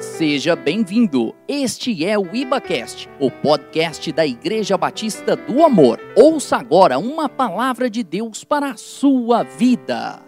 [0.00, 1.34] Seja bem-vindo.
[1.48, 5.98] Este é o IbaCast, o podcast da Igreja Batista do Amor.
[6.14, 10.22] Ouça agora uma palavra de Deus para a sua vida.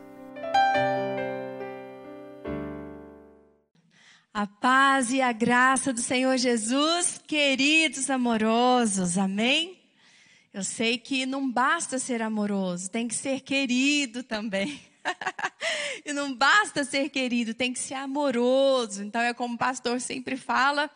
[4.34, 9.78] A paz e a graça do Senhor Jesus, queridos amorosos, amém?
[10.52, 14.80] Eu sei que não basta ser amoroso, tem que ser querido também.
[16.04, 19.02] e não basta ser querido, tem que ser amoroso.
[19.02, 20.90] Então é como o pastor sempre fala: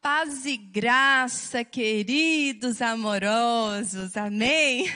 [0.00, 4.16] paz e graça, queridos amorosos.
[4.16, 4.86] Amém?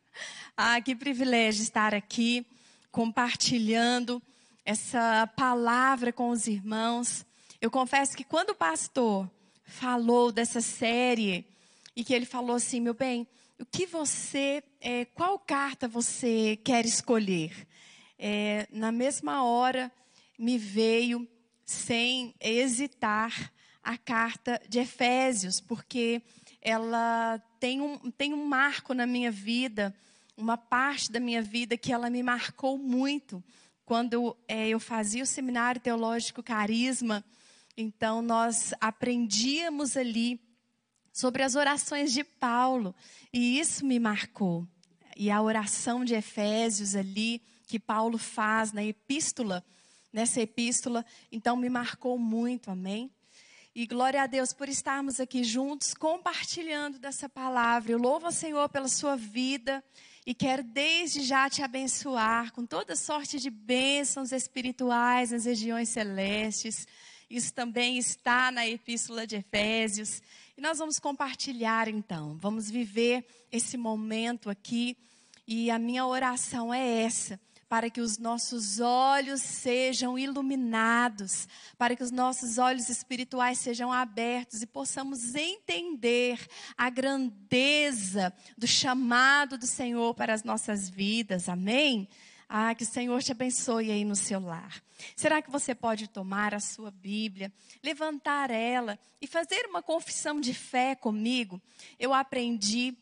[0.56, 2.46] ah, que privilégio estar aqui
[2.90, 4.22] compartilhando
[4.64, 7.26] essa palavra com os irmãos.
[7.60, 9.30] Eu confesso que quando o pastor
[9.64, 11.46] falou dessa série
[11.96, 13.26] e que ele falou assim, meu bem,
[13.58, 17.66] o que você, é, qual carta você quer escolher?
[18.24, 19.90] É, na mesma hora
[20.38, 21.28] me veio,
[21.66, 26.22] sem hesitar, a carta de Efésios, porque
[26.60, 29.92] ela tem um, tem um marco na minha vida,
[30.36, 33.42] uma parte da minha vida que ela me marcou muito.
[33.84, 37.24] Quando é, eu fazia o seminário teológico Carisma,
[37.76, 40.40] então nós aprendíamos ali
[41.12, 42.94] sobre as orações de Paulo,
[43.32, 44.64] e isso me marcou.
[45.16, 49.64] E a oração de Efésios ali, que Paulo faz na epístola,
[50.12, 53.10] nessa epístola, então me marcou muito, amém?
[53.74, 57.92] E glória a Deus por estarmos aqui juntos compartilhando dessa palavra.
[57.92, 59.82] Eu louvo ao Senhor pela sua vida
[60.26, 66.86] e quero desde já te abençoar com toda sorte de bênçãos espirituais nas regiões celestes.
[67.30, 70.20] Isso também está na epístola de Efésios.
[70.58, 74.94] E nós vamos compartilhar então, vamos viver esse momento aqui.
[75.48, 77.40] E a minha oração é essa
[77.72, 81.48] para que os nossos olhos sejam iluminados,
[81.78, 86.38] para que os nossos olhos espirituais sejam abertos e possamos entender
[86.76, 91.48] a grandeza do chamado do Senhor para as nossas vidas.
[91.48, 92.06] Amém?
[92.46, 94.82] Ah, que o Senhor te abençoe aí no seu lar.
[95.16, 97.50] Será que você pode tomar a sua Bíblia,
[97.82, 101.58] levantar ela e fazer uma confissão de fé comigo?
[101.98, 102.94] Eu aprendi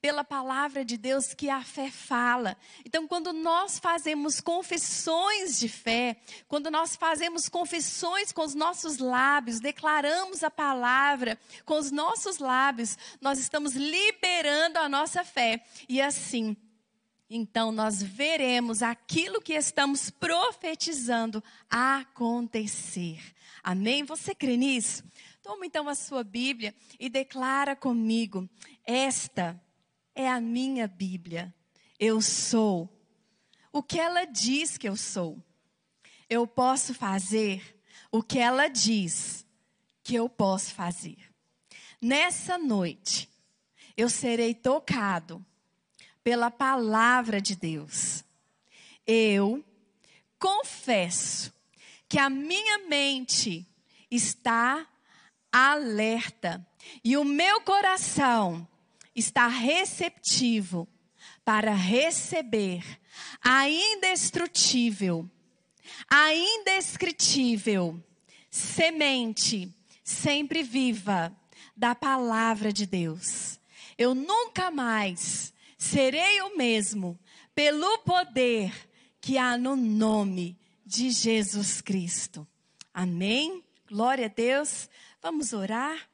[0.00, 2.56] pela palavra de Deus que a fé fala.
[2.84, 9.60] Então, quando nós fazemos confissões de fé, quando nós fazemos confissões com os nossos lábios,
[9.60, 15.64] declaramos a palavra com os nossos lábios, nós estamos liberando a nossa fé.
[15.88, 16.56] E assim,
[17.28, 23.20] então nós veremos aquilo que estamos profetizando acontecer.
[23.62, 24.04] Amém?
[24.04, 25.02] Você crê nisso?
[25.42, 28.48] Toma então a sua Bíblia e declara comigo:
[28.84, 29.60] esta
[30.16, 31.54] é a minha Bíblia.
[32.00, 32.88] Eu sou
[33.70, 35.38] o que ela diz que eu sou.
[36.28, 37.78] Eu posso fazer
[38.10, 39.46] o que ela diz
[40.02, 41.18] que eu posso fazer.
[42.00, 43.28] Nessa noite,
[43.96, 45.44] eu serei tocado
[46.24, 48.24] pela palavra de Deus.
[49.06, 49.62] Eu
[50.38, 51.52] confesso
[52.08, 53.66] que a minha mente
[54.10, 54.86] está
[55.52, 56.66] alerta
[57.04, 58.66] e o meu coração
[59.16, 60.86] está receptivo
[61.44, 62.84] para receber
[63.42, 65.28] a indestrutível,
[66.08, 68.02] a indescritível
[68.50, 69.74] semente
[70.04, 71.34] sempre viva
[71.74, 73.58] da palavra de Deus.
[73.96, 77.18] Eu nunca mais serei o mesmo
[77.54, 78.72] pelo poder
[79.20, 82.46] que há no nome de Jesus Cristo.
[82.92, 83.64] Amém?
[83.88, 84.88] Glória a Deus.
[85.22, 86.08] Vamos orar?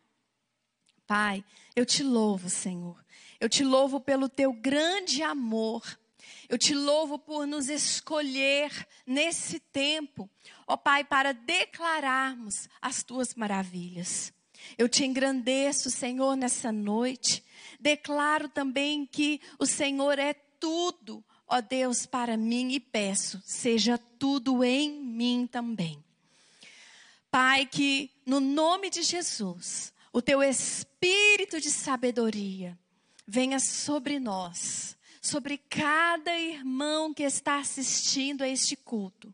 [1.15, 1.45] Pai,
[1.77, 2.97] eu te louvo, Senhor.
[3.39, 5.83] Eu te louvo pelo teu grande amor.
[6.49, 10.27] Eu te louvo por nos escolher nesse tempo,
[10.67, 14.33] ó Pai, para declararmos as tuas maravilhas.
[14.79, 17.45] Eu te engrandeço, Senhor, nessa noite.
[17.79, 24.65] Declaro também que o Senhor é tudo, ó Deus, para mim e peço, seja tudo
[24.65, 26.03] em mim também.
[27.31, 30.92] Pai, que no nome de Jesus, o teu espírito
[31.63, 32.79] de sabedoria
[33.27, 39.33] venha sobre nós, sobre cada irmão que está assistindo a este culto,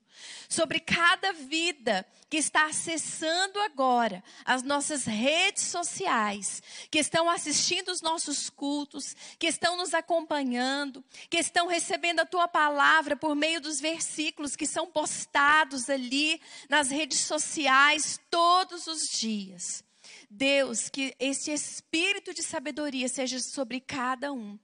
[0.49, 8.03] sobre cada vida que está acessando agora as nossas redes sociais, que estão assistindo os
[8.03, 13.81] nossos cultos, que estão nos acompanhando, que estão recebendo a tua palavra por meio dos
[13.81, 19.88] versículos que são postados ali nas redes sociais todos os dias.
[20.31, 24.59] Deus, que esse espírito de sabedoria seja sobre cada um.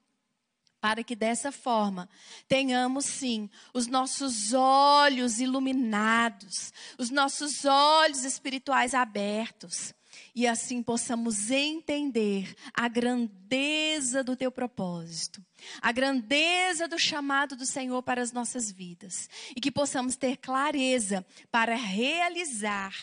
[0.81, 2.07] para que dessa forma
[2.47, 9.95] tenhamos sim os nossos olhos iluminados, os nossos olhos espirituais abertos
[10.35, 15.45] e assim possamos entender a grandeza do teu propósito,
[15.81, 21.25] a grandeza do chamado do Senhor para as nossas vidas e que possamos ter clareza
[21.51, 22.95] para realizar,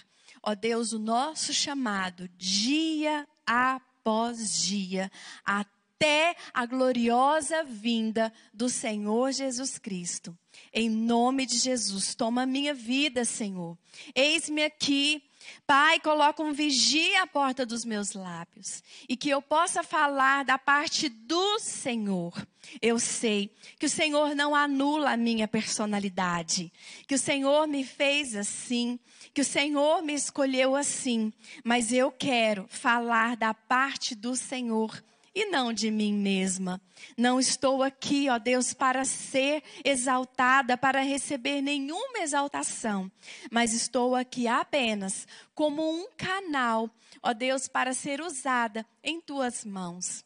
[0.43, 5.11] ó Deus, o nosso chamado dia após dia,
[5.45, 10.37] até a gloriosa vinda do Senhor Jesus Cristo.
[10.73, 13.77] Em nome de Jesus, toma minha vida, Senhor.
[14.15, 15.23] Eis-me aqui.
[15.65, 20.57] Pai, coloca um vigia à porta dos meus lábios e que eu possa falar da
[20.57, 22.33] parte do Senhor.
[22.81, 23.49] Eu sei
[23.79, 26.71] que o Senhor não anula a minha personalidade,
[27.07, 28.99] que o Senhor me fez assim,
[29.33, 31.33] que o Senhor me escolheu assim,
[31.63, 35.01] mas eu quero falar da parte do Senhor
[35.33, 36.81] e não de mim mesma.
[37.17, 43.11] Não estou aqui, ó Deus, para ser exaltada, para receber nenhuma exaltação,
[43.49, 46.89] mas estou aqui apenas como um canal,
[47.21, 50.23] ó Deus, para ser usada em tuas mãos.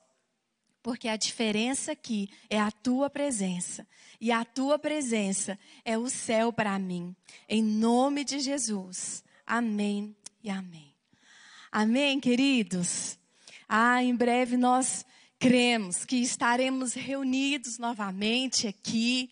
[0.82, 3.88] Porque a diferença aqui é a tua presença.
[4.22, 7.16] E a tua presença é o céu para mim.
[7.50, 9.24] Em nome de Jesus.
[9.48, 10.94] Amém e amém.
[11.72, 13.18] Amém, queridos?
[13.68, 15.06] Ah, em breve nós
[15.40, 19.32] cremos que estaremos reunidos novamente aqui,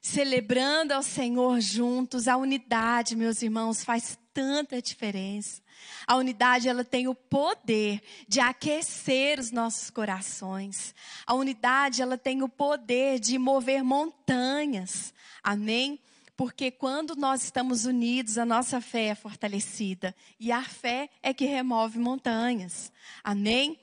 [0.00, 2.28] celebrando ao Senhor juntos.
[2.28, 5.60] A unidade, meus irmãos, faz tanta diferença.
[6.06, 10.94] A unidade ela tem o poder de aquecer os nossos corações.
[11.26, 15.12] A unidade ela tem o poder de mover montanhas.
[15.42, 16.00] Amém?
[16.42, 20.12] Porque quando nós estamos unidos, a nossa fé é fortalecida.
[20.40, 22.90] E a fé é que remove montanhas.
[23.22, 23.78] Amém?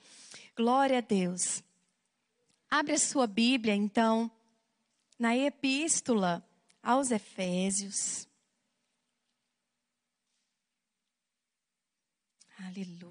[0.58, 1.64] Glória a Deus.
[2.70, 4.30] Abre a sua Bíblia, então,
[5.18, 6.46] na Epístola
[6.84, 8.28] aos Efésios.
[12.58, 13.09] Aleluia.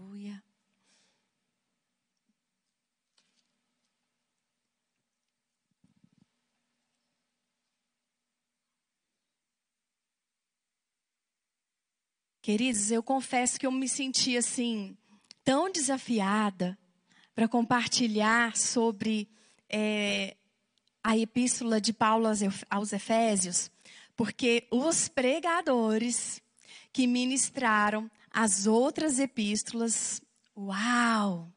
[12.49, 14.97] Queridos, eu confesso que eu me senti assim,
[15.45, 16.79] tão desafiada
[17.35, 19.29] para compartilhar sobre
[19.69, 20.35] é,
[21.05, 22.27] a epístola de Paulo
[22.71, 23.71] aos Efésios,
[24.17, 26.41] porque os pregadores
[26.91, 30.23] que ministraram as outras epístolas,
[30.57, 31.53] uau!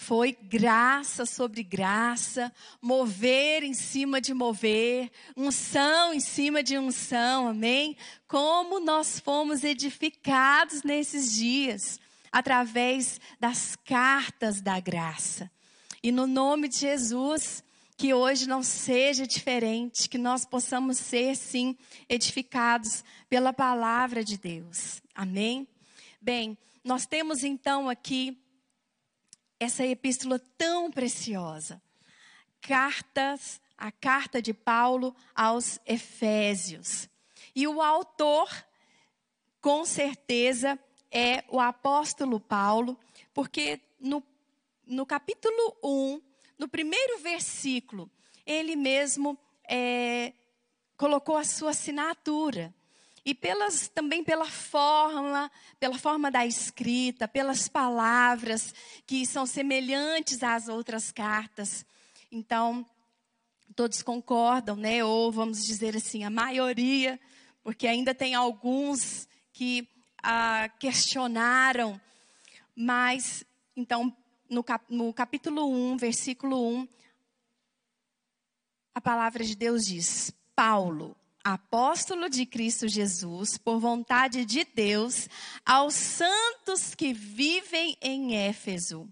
[0.00, 7.96] Foi graça sobre graça, mover em cima de mover, unção em cima de unção, amém?
[8.28, 11.98] Como nós fomos edificados nesses dias,
[12.30, 15.50] através das cartas da graça.
[16.00, 17.64] E no nome de Jesus,
[17.96, 21.76] que hoje não seja diferente, que nós possamos ser, sim,
[22.08, 25.02] edificados pela palavra de Deus.
[25.12, 25.66] Amém?
[26.22, 28.38] Bem, nós temos então aqui
[29.58, 31.82] essa epístola tão preciosa.
[32.60, 37.08] Cartas, a carta de Paulo aos Efésios.
[37.54, 38.48] E o autor,
[39.60, 40.78] com certeza,
[41.10, 42.98] é o apóstolo Paulo,
[43.32, 44.22] porque no,
[44.86, 46.22] no capítulo 1,
[46.58, 48.10] no primeiro versículo,
[48.44, 49.38] ele mesmo
[49.68, 50.32] é,
[50.96, 52.74] colocou a sua assinatura
[53.28, 58.74] e pelas, também pela forma, pela forma da escrita, pelas palavras
[59.06, 61.84] que são semelhantes às outras cartas.
[62.32, 62.86] Então,
[63.76, 65.04] todos concordam, né?
[65.04, 67.20] Ou vamos dizer assim, a maioria,
[67.62, 69.86] porque ainda tem alguns que
[70.22, 72.00] ah, questionaram.
[72.74, 73.44] Mas,
[73.76, 74.10] então,
[74.48, 76.88] no, cap, no capítulo 1, versículo 1,
[78.94, 81.14] a palavra de Deus diz: Paulo
[81.52, 85.28] apóstolo de Cristo Jesus, por vontade de Deus,
[85.64, 89.08] aos santos que vivem em Éfeso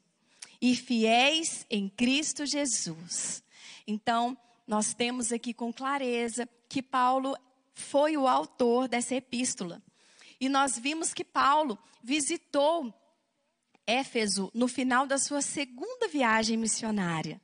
[0.61, 3.43] e fiéis em Cristo Jesus.
[3.87, 7.35] Então, nós temos aqui com clareza que Paulo
[7.73, 9.83] foi o autor dessa epístola.
[10.39, 12.93] E nós vimos que Paulo visitou
[13.87, 17.41] Éfeso no final da sua segunda viagem missionária.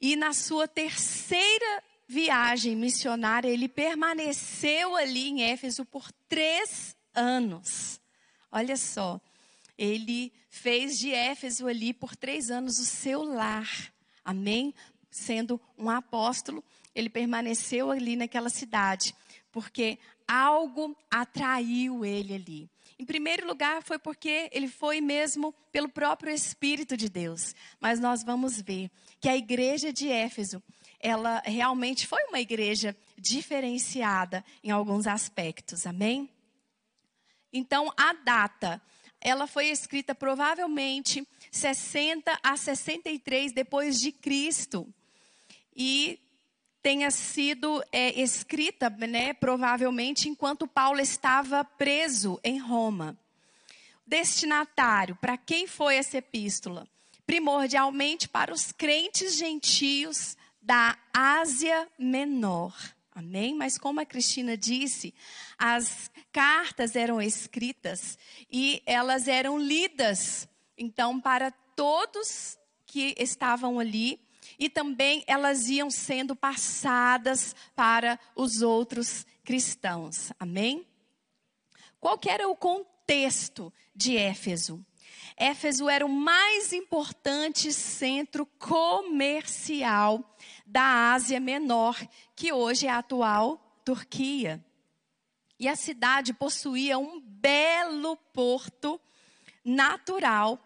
[0.00, 8.00] E na sua terceira viagem missionária, ele permaneceu ali em Éfeso por três anos.
[8.50, 9.20] Olha só,
[9.78, 13.92] ele fez de Éfeso ali por três anos o seu lar.
[14.24, 14.74] Amém?
[15.08, 16.64] Sendo um apóstolo,
[16.96, 19.14] ele permaneceu ali naquela cidade,
[19.52, 22.70] porque algo atraiu ele ali.
[22.98, 27.54] Em primeiro lugar, foi porque ele foi mesmo pelo próprio Espírito de Deus.
[27.80, 28.90] Mas nós vamos ver
[29.20, 30.60] que a igreja de Éfeso
[31.00, 35.86] ela realmente foi uma igreja diferenciada em alguns aspectos.
[35.86, 36.28] Amém?
[37.52, 38.80] Então, a data,
[39.20, 44.86] ela foi escrita provavelmente 60 a 63 depois de Cristo.
[45.74, 46.20] E
[46.82, 53.18] tenha sido é, escrita, né, provavelmente, enquanto Paulo estava preso em Roma.
[54.06, 56.86] Destinatário, para quem foi essa epístola?
[57.26, 60.36] Primordialmente para os crentes gentios
[60.70, 62.72] da Ásia Menor.
[63.12, 63.56] Amém?
[63.56, 65.12] Mas como a Cristina disse,
[65.58, 68.16] as cartas eram escritas
[68.48, 70.48] e elas eram lidas,
[70.78, 74.20] então, para todos que estavam ali
[74.60, 80.32] e também elas iam sendo passadas para os outros cristãos.
[80.38, 80.86] Amém?
[81.98, 84.86] Qual era o contexto de Éfeso?
[85.40, 91.96] Éfeso era o mais importante centro comercial da Ásia Menor,
[92.36, 94.62] que hoje é a atual Turquia.
[95.58, 99.00] E a cidade possuía um belo porto
[99.64, 100.60] natural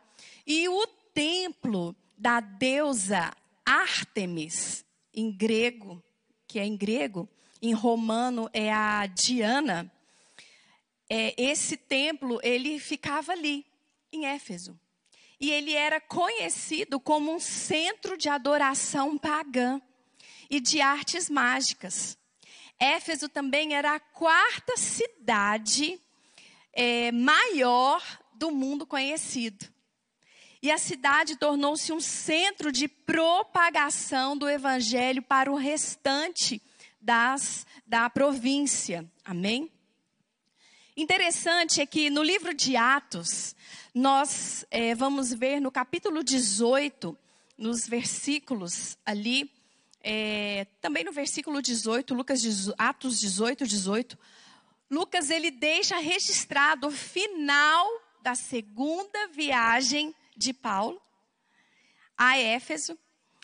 [0.44, 3.32] e o templo da deusa
[3.64, 6.02] Ártemis, em grego,
[6.48, 7.28] que é em grego,
[7.62, 9.88] em romano é a Diana.
[11.08, 13.64] É, esse templo, ele ficava ali,
[14.14, 14.78] em Éfeso.
[15.40, 19.80] E ele era conhecido como um centro de adoração pagã
[20.48, 22.16] e de artes mágicas.
[22.78, 26.00] Éfeso também era a quarta cidade
[26.72, 28.02] é, maior
[28.32, 29.72] do mundo conhecido.
[30.62, 36.62] E a cidade tornou-se um centro de propagação do evangelho para o restante
[37.00, 39.10] das, da província.
[39.22, 39.70] Amém?
[40.96, 43.56] Interessante é que no livro de Atos,
[43.92, 47.18] nós é, vamos ver no capítulo 18,
[47.58, 49.50] nos versículos ali,
[50.00, 52.42] é, também no versículo 18, Lucas,
[52.78, 54.16] Atos 18, 18,
[54.88, 57.84] Lucas ele deixa registrado o final
[58.22, 61.02] da segunda viagem de Paulo
[62.16, 62.96] a Éfeso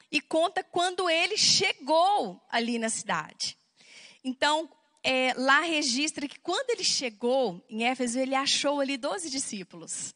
[0.09, 3.59] e conta quando ele chegou ali na cidade.
[4.23, 4.71] Então,
[5.03, 10.15] é, lá registra que quando ele chegou em Éfeso, ele achou ali 12 discípulos.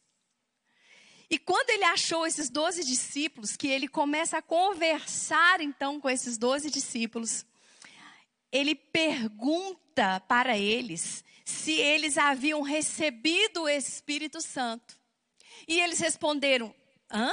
[1.31, 6.37] E quando ele achou esses 12 discípulos, que ele começa a conversar então com esses
[6.37, 7.47] 12 discípulos,
[8.53, 14.99] ele pergunta para eles se eles haviam recebido o Espírito Santo.
[15.67, 16.75] E eles responderam:
[17.11, 17.33] Hã?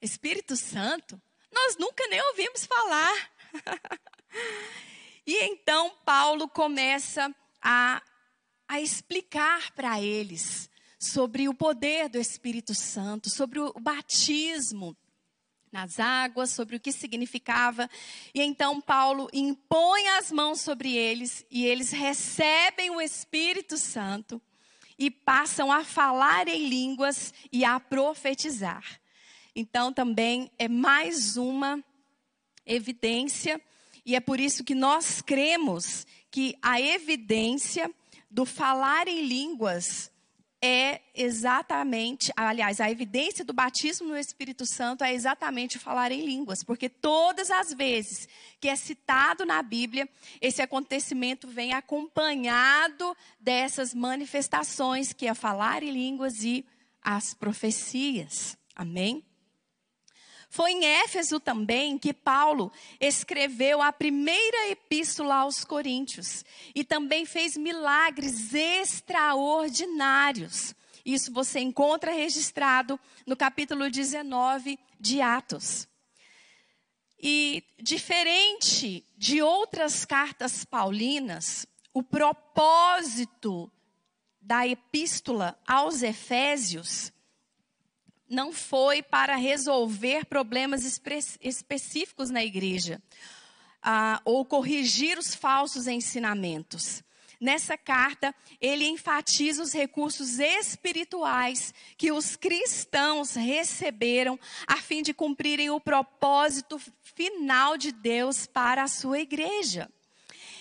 [0.00, 1.20] Espírito Santo?
[1.52, 3.30] Nós nunca nem ouvimos falar.
[5.28, 7.30] e então Paulo começa
[7.60, 8.02] a,
[8.66, 14.96] a explicar para eles sobre o poder do Espírito Santo, sobre o batismo
[15.70, 17.90] nas águas, sobre o que significava.
[18.32, 24.40] E então Paulo impõe as mãos sobre eles e eles recebem o Espírito Santo
[24.98, 28.98] e passam a falar em línguas e a profetizar.
[29.54, 31.84] Então também é mais uma
[32.64, 33.60] evidência
[34.08, 37.94] e é por isso que nós cremos que a evidência
[38.30, 40.10] do falar em línguas
[40.62, 46.64] é exatamente, aliás, a evidência do batismo no Espírito Santo é exatamente falar em línguas,
[46.64, 48.26] porque todas as vezes
[48.58, 50.08] que é citado na Bíblia,
[50.40, 56.64] esse acontecimento vem acompanhado dessas manifestações, que é falar em línguas e
[57.02, 58.56] as profecias.
[58.74, 59.22] Amém?
[60.48, 66.42] Foi em Éfeso também que Paulo escreveu a primeira epístola aos Coríntios
[66.74, 70.74] e também fez milagres extraordinários.
[71.04, 75.86] Isso você encontra registrado no capítulo 19 de Atos.
[77.20, 83.70] E diferente de outras cartas paulinas, o propósito
[84.40, 87.12] da epístola aos Efésios
[88.28, 93.02] não foi para resolver problemas espe específicos na igreja
[93.82, 97.02] ah, ou corrigir os falsos ensinamentos.
[97.40, 105.70] Nessa carta, ele enfatiza os recursos espirituais que os cristãos receberam a fim de cumprirem
[105.70, 109.88] o propósito final de Deus para a sua igreja.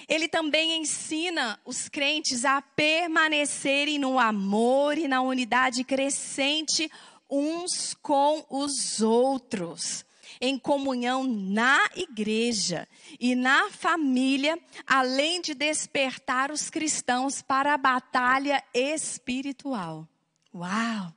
[0.07, 6.89] Ele também ensina os crentes a permanecerem no amor e na unidade crescente
[7.29, 10.05] uns com os outros,
[10.39, 12.87] em comunhão na igreja
[13.19, 20.07] e na família, além de despertar os cristãos para a batalha espiritual.
[20.53, 21.13] Uau!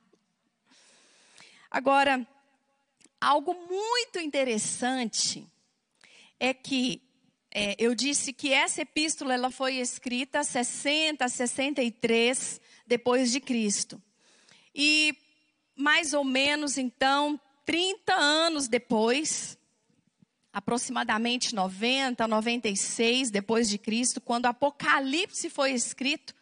[1.69, 2.27] Agora,
[3.19, 5.47] algo muito interessante
[6.39, 7.01] é que
[7.53, 14.01] é, eu disse que essa epístola ela foi escrita 60, 63 depois de Cristo.
[14.73, 15.15] E
[15.81, 19.57] mais ou menos então 30 anos depois,
[20.53, 26.35] aproximadamente 90, 96 depois de Cristo, quando Apocalipse foi escrito,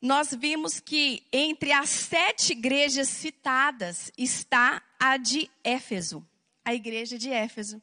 [0.00, 6.26] nós vimos que entre as sete igrejas citadas está a de Éfeso,
[6.64, 7.80] a igreja de Éfeso.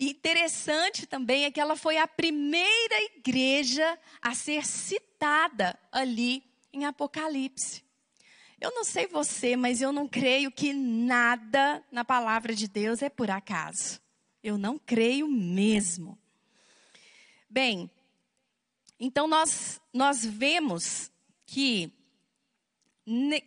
[0.00, 7.87] Interessante também é que ela foi a primeira igreja a ser citada ali em Apocalipse.
[8.60, 13.08] Eu não sei você, mas eu não creio que nada na palavra de Deus é
[13.08, 14.00] por acaso.
[14.42, 16.18] Eu não creio mesmo.
[17.48, 17.88] Bem,
[18.98, 21.10] então nós, nós vemos
[21.46, 21.92] que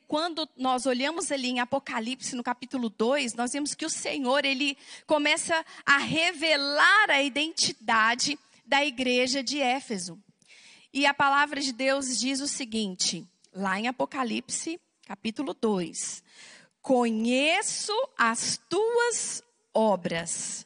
[0.08, 4.76] quando nós olhamos ali em Apocalipse, no capítulo 2, nós vemos que o Senhor, ele
[5.06, 10.18] começa a revelar a identidade da igreja de Éfeso.
[10.94, 16.24] E a palavra de Deus diz o seguinte, lá em Apocalipse, capítulo 2:
[16.82, 19.44] Conheço as tuas
[19.74, 20.66] obras,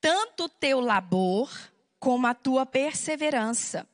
[0.00, 1.50] tanto o teu labor
[1.98, 3.88] como a tua perseverança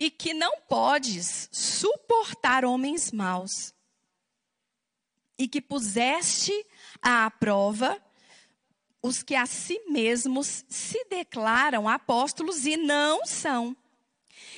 [0.00, 3.74] e que não podes suportar homens maus,
[5.38, 6.54] e que puseste
[7.02, 8.02] à prova
[9.02, 13.76] os que a si mesmos se declaram apóstolos e não são,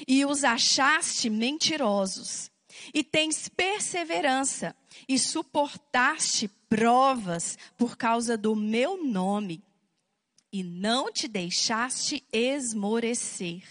[0.06, 2.51] e os achaste mentirosos,
[2.92, 4.74] e tens perseverança,
[5.08, 9.62] e suportaste provas por causa do meu nome,
[10.52, 13.62] e não te deixaste esmorecer.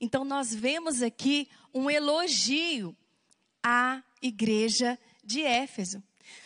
[0.00, 2.96] Então, nós vemos aqui um elogio
[3.62, 6.02] à igreja de Éfeso.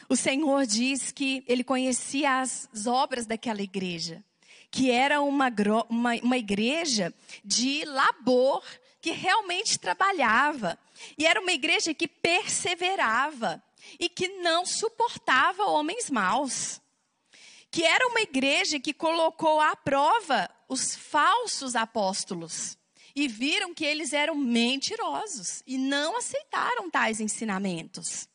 [0.09, 4.25] O Senhor diz que ele conhecia as obras daquela igreja,
[4.71, 5.53] que era uma,
[5.89, 7.13] uma, uma igreja
[7.45, 8.63] de labor,
[9.07, 10.77] que realmente trabalhava,
[11.17, 13.63] e era uma igreja que perseverava
[14.01, 16.81] e que não suportava homens maus.
[17.71, 22.77] Que era uma igreja que colocou à prova os falsos apóstolos
[23.15, 28.29] e viram que eles eram mentirosos e não aceitaram tais ensinamentos.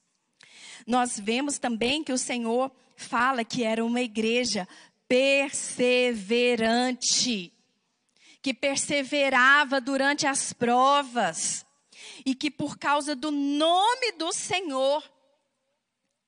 [0.88, 4.66] Nós vemos também que o Senhor fala que era uma igreja
[5.06, 7.52] perseverante,
[8.42, 11.66] que perseverava durante as provas
[12.26, 15.04] e que por causa do nome do Senhor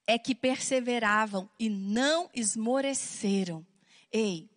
[0.06, 3.66] é que perseveravam e não esmoreceram.
[4.12, 4.50] Ei,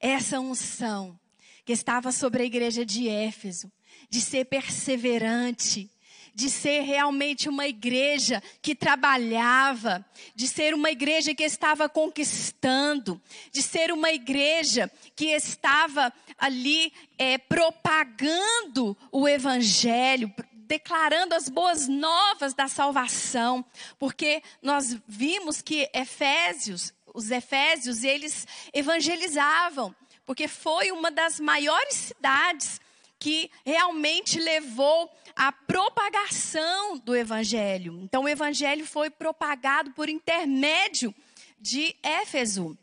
[0.00, 1.18] essa unção
[1.64, 3.70] que estava sobre a igreja de Éfeso,
[4.10, 5.90] de ser perseverante,
[6.34, 13.62] de ser realmente uma igreja que trabalhava, de ser uma igreja que estava conquistando, de
[13.62, 20.32] ser uma igreja que estava ali é, propagando o evangelho,
[20.66, 23.64] declarando as boas novas da salvação,
[23.98, 32.80] porque nós vimos que Efésios, os Efésios, eles evangelizavam, porque foi uma das maiores cidades
[33.22, 38.00] que realmente levou à propagação do evangelho.
[38.02, 41.14] Então, o evangelho foi propagado por intermédio
[41.60, 42.76] de Éfeso,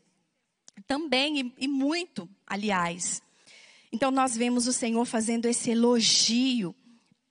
[0.86, 3.20] também e, e muito, aliás.
[3.92, 6.74] Então, nós vemos o Senhor fazendo esse elogio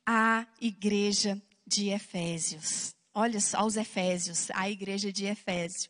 [0.05, 2.93] à igreja de Efésios.
[3.11, 5.89] Olha só, aos Efésios, a igreja de Efésio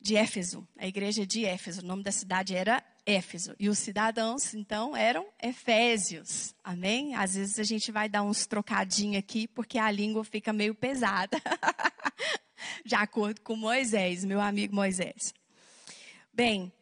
[0.00, 1.80] de Éfeso, a igreja de Éfeso.
[1.80, 3.54] O nome da cidade era Éfeso.
[3.58, 6.52] E os cidadãos, então, eram Efésios.
[6.64, 7.14] Amém?
[7.14, 11.40] Às vezes a gente vai dar uns trocadinhos aqui, porque a língua fica meio pesada.
[12.84, 15.32] de acordo com Moisés, meu amigo Moisés.
[16.32, 16.72] Bem,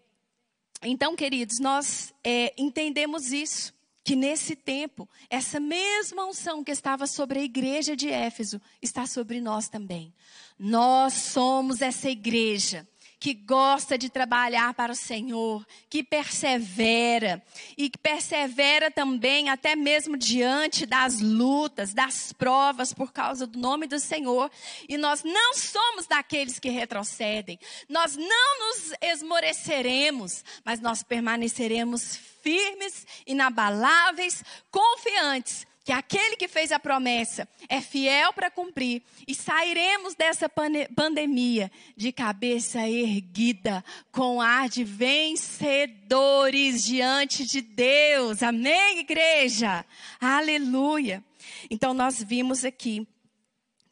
[0.82, 3.74] então, queridos, nós é, entendemos isso.
[4.06, 9.40] Que nesse tempo, essa mesma unção que estava sobre a igreja de Éfeso está sobre
[9.40, 10.12] nós também.
[10.58, 12.86] Nós somos essa igreja
[13.24, 17.42] que gosta de trabalhar para o Senhor, que persevera
[17.74, 23.86] e que persevera também até mesmo diante das lutas, das provas por causa do nome
[23.86, 24.50] do Senhor.
[24.86, 27.58] E nós não somos daqueles que retrocedem.
[27.88, 36.80] Nós não nos esmoreceremos, mas nós permaneceremos firmes, inabaláveis, confiantes que aquele que fez a
[36.80, 44.82] promessa é fiel para cumprir e sairemos dessa pandemia de cabeça erguida, com ar de
[44.82, 48.42] vencedores diante de Deus.
[48.42, 49.84] Amém, igreja?
[50.18, 51.22] Aleluia.
[51.70, 53.06] Então nós vimos aqui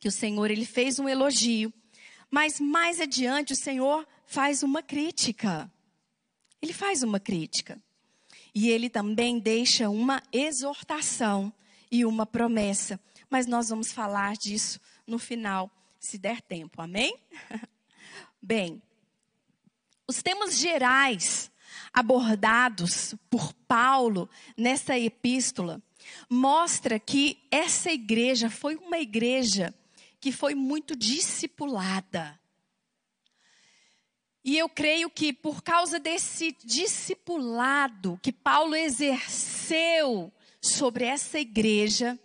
[0.01, 1.71] que o Senhor ele fez um elogio,
[2.31, 5.71] mas mais adiante o Senhor faz uma crítica.
[6.63, 7.79] ele faz uma crítica.
[8.55, 11.53] E ele também deixa uma exortação
[11.93, 12.99] e uma promessa.
[13.29, 16.81] Mas nós vamos falar disso no final, se der tempo.
[16.81, 17.17] Amém?
[18.41, 18.83] Bem,
[20.09, 21.53] os temas gerais
[21.93, 25.81] abordados por Paulo nessa epístola
[26.29, 29.73] mostra que essa igreja foi uma igreja
[30.19, 32.39] que foi muito discipulada.
[34.45, 42.17] E eu creio que por causa desse discipulado que Paulo exerceu sobre essa igreja,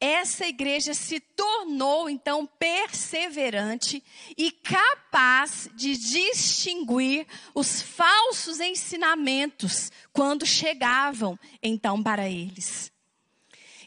[0.00, 4.02] essa igreja se tornou então perseverante
[4.34, 12.90] e capaz de distinguir os falsos ensinamentos quando chegavam então para eles.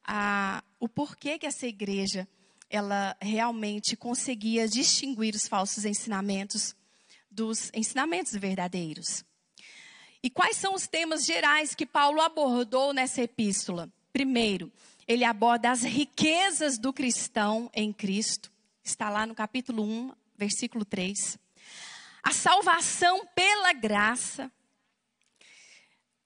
[0.02, 2.26] a, o porquê que essa igreja
[2.68, 6.74] ela realmente conseguia distinguir os falsos ensinamentos
[7.30, 9.24] dos ensinamentos verdadeiros.
[10.24, 13.92] E quais são os temas gerais que Paulo abordou nessa epístola?
[14.10, 14.72] Primeiro,
[15.06, 18.50] ele aborda as riquezas do cristão em Cristo.
[18.82, 21.38] Está lá no capítulo 1, versículo 3.
[22.22, 24.50] A salvação pela graça.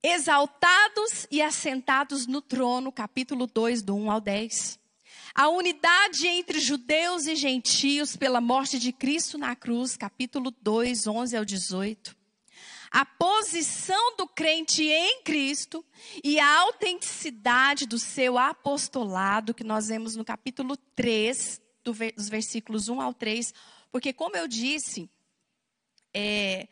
[0.00, 4.78] Exaltados e assentados no trono, capítulo 2, do 1 ao 10.
[5.34, 11.36] A unidade entre judeus e gentios pela morte de Cristo na cruz, capítulo 2, 11
[11.36, 12.17] ao 18
[12.90, 15.84] a posição do crente em Cristo
[16.24, 23.00] e a autenticidade do seu apostolado, que nós vemos no capítulo 3, dos versículos 1
[23.00, 23.52] ao 3.
[23.90, 25.10] Porque, como eu disse,
[26.14, 26.68] é,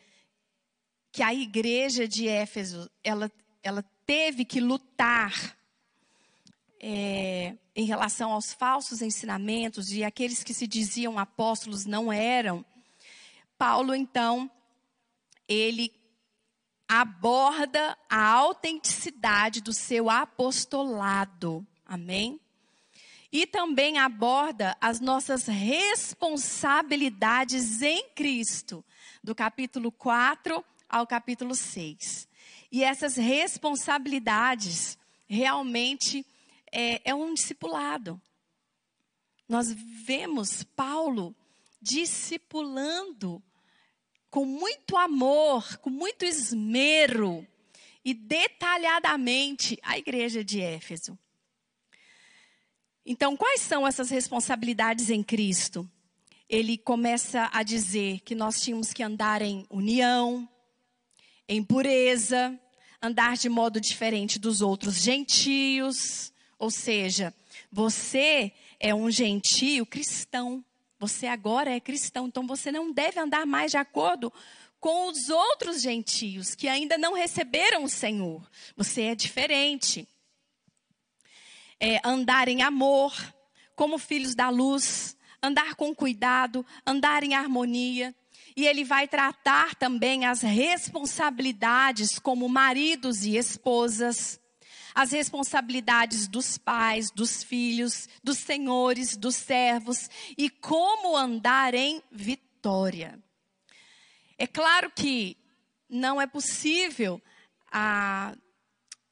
[1.13, 3.31] que a igreja de Éfeso, ela,
[3.63, 5.57] ela teve que lutar
[6.81, 12.65] é, em relação aos falsos ensinamentos e aqueles que se diziam apóstolos não eram.
[13.59, 14.51] Paulo, então,
[15.49, 15.91] ele
[16.89, 21.67] aborda a autenticidade do seu apostolado.
[21.85, 22.41] Amém?
[23.33, 28.85] E também aborda as nossas responsabilidades em Cristo,
[29.23, 32.27] do capítulo 4 ao capítulo 6.
[32.71, 34.97] E essas responsabilidades
[35.29, 36.25] realmente
[36.71, 38.21] é, é um discipulado.
[39.49, 41.35] Nós vemos Paulo
[41.81, 43.43] discipulando
[44.37, 47.47] com muito amor, com muito esmero
[48.05, 51.19] e detalhadamente a igreja de Éfeso.
[53.07, 55.91] Então, quais são essas responsabilidades em Cristo?
[56.51, 60.47] Ele começa a dizer que nós tínhamos que andar em união,
[61.49, 62.61] em pureza,
[63.01, 67.33] andar de modo diferente dos outros gentios, ou seja,
[67.73, 70.63] você é um gentio cristão.
[71.07, 74.33] Você agora é cristão, então você não deve andar mais de acordo
[74.81, 78.43] com os outros gentios que ainda não receberam o Senhor.
[78.77, 80.09] Você é diferente.
[81.79, 83.15] É, andar em amor,
[83.77, 88.13] como filhos da luz, andar com cuidado, andar em harmonia.
[88.57, 94.41] E ele vai tratar também as responsabilidades como maridos e esposas
[94.97, 103.23] as responsabilidades dos pais, dos filhos, dos senhores, dos servos e como andar em vitória.
[104.39, 105.37] É claro que
[105.87, 107.21] não é possível
[107.71, 108.35] a,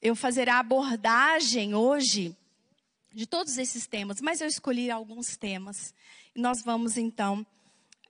[0.01, 2.35] eu fazer a abordagem hoje
[3.13, 5.93] de todos esses temas, mas eu escolhi alguns temas.
[6.35, 7.45] Nós vamos então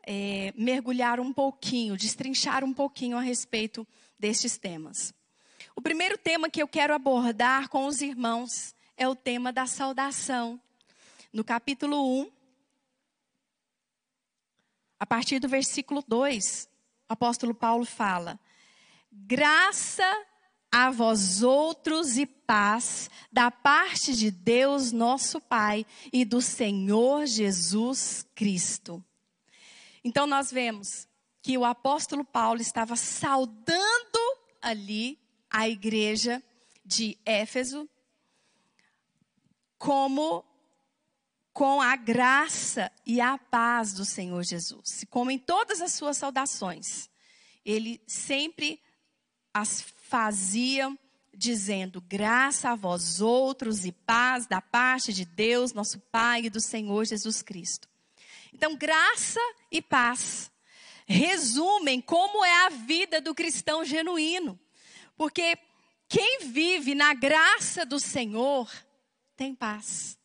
[0.08, 3.86] é, mergulhar um pouquinho, destrinchar um pouquinho a respeito
[4.18, 5.14] destes temas.
[5.76, 10.60] O primeiro tema que eu quero abordar com os irmãos é o tema da saudação.
[11.34, 12.32] No capítulo 1,
[14.98, 16.70] a partir do versículo 2,
[17.10, 18.40] apóstolo Paulo fala:
[19.12, 20.10] graça
[20.72, 28.26] a vós outros e paz da parte de Deus nosso Pai e do Senhor Jesus
[28.34, 29.04] Cristo.
[30.06, 31.06] Então nós vemos
[31.42, 34.20] que o apóstolo Paulo estava saudando
[34.62, 36.44] ali a igreja
[36.86, 37.90] de Éfeso
[39.78, 40.44] como
[41.54, 45.06] com a graça e a paz do Senhor Jesus.
[45.10, 47.10] Como em todas as suas saudações,
[47.64, 48.82] ele sempre
[49.54, 50.94] as fazia
[51.34, 56.60] dizendo: graça a vós outros e paz da parte de Deus, nosso Pai e do
[56.60, 57.88] Senhor Jesus Cristo.
[58.54, 59.40] Então, graça
[59.72, 60.52] e paz
[61.06, 64.60] resumem como é a vida do cristão genuíno.
[65.16, 65.58] Porque
[66.08, 68.72] quem vive na graça do Senhor
[69.36, 70.18] tem paz.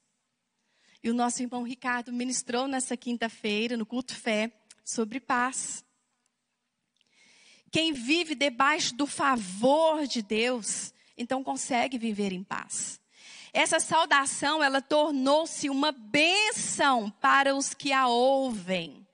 [1.02, 4.52] E o nosso irmão Ricardo ministrou nessa quinta-feira, no culto fé,
[4.84, 5.84] sobre paz.
[7.70, 13.00] Quem vive debaixo do favor de Deus, então consegue viver em paz.
[13.52, 19.06] Essa saudação, ela tornou-se uma bênção para os que a ouvem.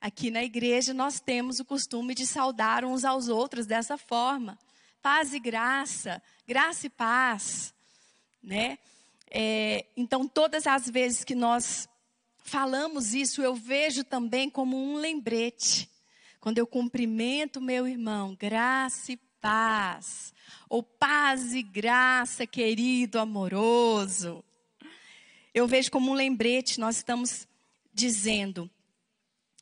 [0.00, 4.58] Aqui na igreja nós temos o costume de saudar uns aos outros dessa forma.
[5.02, 7.74] Paz e graça, graça e paz,
[8.42, 8.78] né?
[9.30, 11.88] É, então, todas as vezes que nós
[12.38, 15.88] falamos isso, eu vejo também como um lembrete.
[16.40, 20.34] Quando eu cumprimento meu irmão, graça e paz.
[20.68, 24.44] Ou paz e graça, querido, amoroso.
[25.54, 27.46] Eu vejo como um lembrete, nós estamos
[27.92, 28.70] dizendo,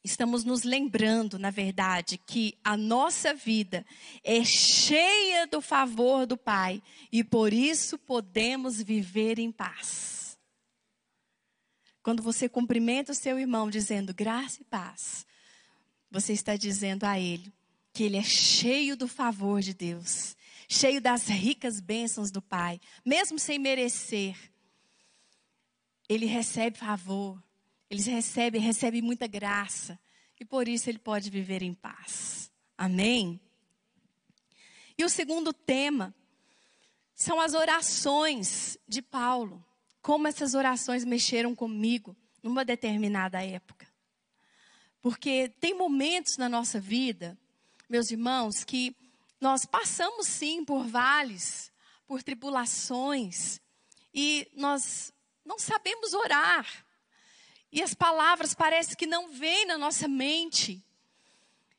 [0.04, 3.84] estamos nos lembrando, na verdade, que a nossa vida
[4.22, 10.38] é cheia do favor do Pai e por isso podemos viver em paz.
[12.02, 15.26] Quando você cumprimenta o seu irmão dizendo graça e paz,
[16.10, 17.52] você está dizendo a ele
[17.92, 20.36] que ele é cheio do favor de Deus,
[20.68, 24.36] cheio das ricas bênçãos do Pai, mesmo sem merecer.
[26.08, 27.42] Ele recebe favor,
[27.90, 29.98] ele recebe, recebe muita graça.
[30.38, 32.50] E por isso ele pode viver em paz.
[32.76, 33.40] Amém?
[34.96, 36.14] E o segundo tema
[37.14, 39.64] são as orações de Paulo.
[40.00, 43.86] Como essas orações mexeram comigo numa determinada época.
[45.00, 47.36] Porque tem momentos na nossa vida,
[47.88, 48.96] meus irmãos, que
[49.40, 51.72] nós passamos sim por vales,
[52.06, 53.60] por tribulações,
[54.12, 55.12] e nós
[55.44, 56.66] não sabemos orar.
[57.70, 60.82] E as palavras parece que não vêm na nossa mente.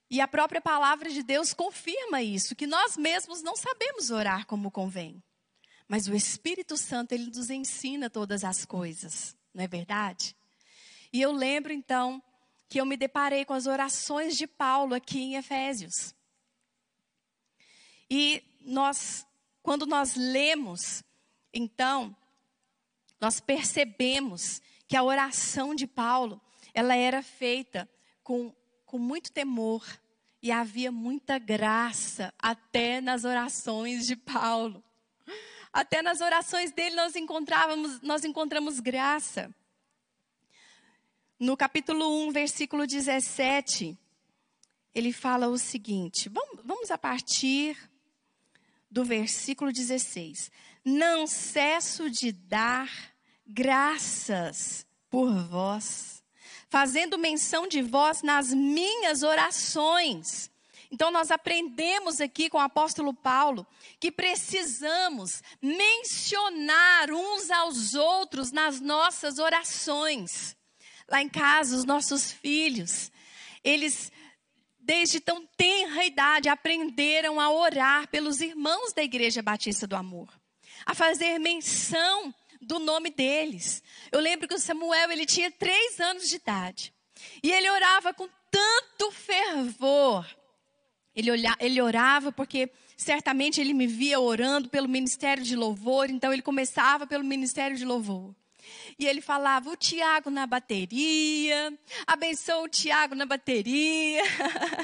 [0.10, 4.72] E a própria palavra de Deus confirma isso, que nós mesmos não sabemos orar como
[4.72, 5.22] convém.
[5.88, 10.36] Mas o Espírito Santo, ele nos ensina todas as coisas, não é verdade?
[11.12, 12.22] E eu lembro então
[12.68, 16.14] que eu me deparei com as orações de Paulo aqui em Efésios.
[18.10, 19.26] E nós,
[19.64, 21.04] quando nós lemos,
[21.52, 22.16] então,
[23.20, 26.42] nós percebemos que a oração de Paulo,
[26.74, 27.88] ela era feita
[28.24, 28.52] com,
[28.88, 29.86] com muito temor
[30.42, 34.84] e havia muita graça até nas orações de Paulo.
[35.72, 39.54] Até nas orações dele nós encontrávamos, nós encontramos graça.
[41.40, 43.96] No capítulo 1, versículo 17,
[44.96, 47.78] ele fala o seguinte: vamos, vamos a partir
[48.90, 50.52] do versículo 16.
[50.84, 53.09] Não cesso de dar
[53.50, 56.24] graças por vós,
[56.70, 60.52] fazendo menção de vós nas minhas orações.
[60.92, 63.66] Então, nós aprendemos aqui com o apóstolo Paulo
[64.00, 70.56] que precisamos mencionar uns aos outros nas nossas orações.
[71.08, 73.12] Lá em casa, os nossos filhos,
[73.64, 74.12] eles,
[74.80, 80.30] desde tão tenra idade, aprenderam a orar pelos irmãos da Igreja Batista do Amor,
[80.86, 82.34] a fazer menção
[82.70, 83.82] do nome deles.
[84.12, 86.94] Eu lembro que o Samuel, ele tinha três anos de idade.
[87.42, 90.24] E ele orava com tanto fervor.
[91.16, 96.32] Ele, olha, ele orava porque certamente ele me via orando pelo ministério de louvor, então
[96.32, 98.36] ele começava pelo ministério de louvor.
[99.00, 101.74] E ele falava, o Tiago na bateria,
[102.06, 104.22] abençoa o Tiago na bateria.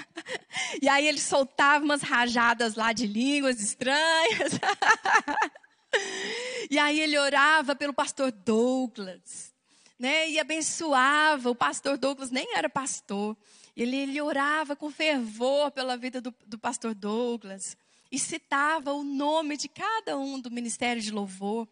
[0.82, 4.54] e aí ele soltava umas rajadas lá de línguas estranhas.
[6.70, 9.54] E aí ele orava pelo pastor Douglas,
[10.00, 10.30] né?
[10.30, 11.50] E abençoava.
[11.50, 13.38] O pastor Douglas nem era pastor.
[13.78, 17.78] Ele, ele orava com fervor pela vida do, do pastor Douglas.
[18.12, 21.68] E citava o nome de cada um do ministério de louvor.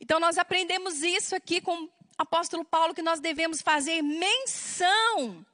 [0.00, 5.44] Então nós aprendemos isso aqui com o apóstolo Paulo, que nós devemos fazer menção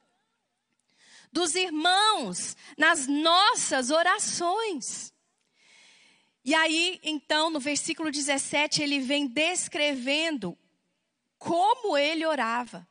[1.32, 5.13] dos irmãos nas nossas orações.
[6.44, 10.56] E aí, então, no versículo 17, ele vem descrevendo
[11.38, 12.86] como ele orava.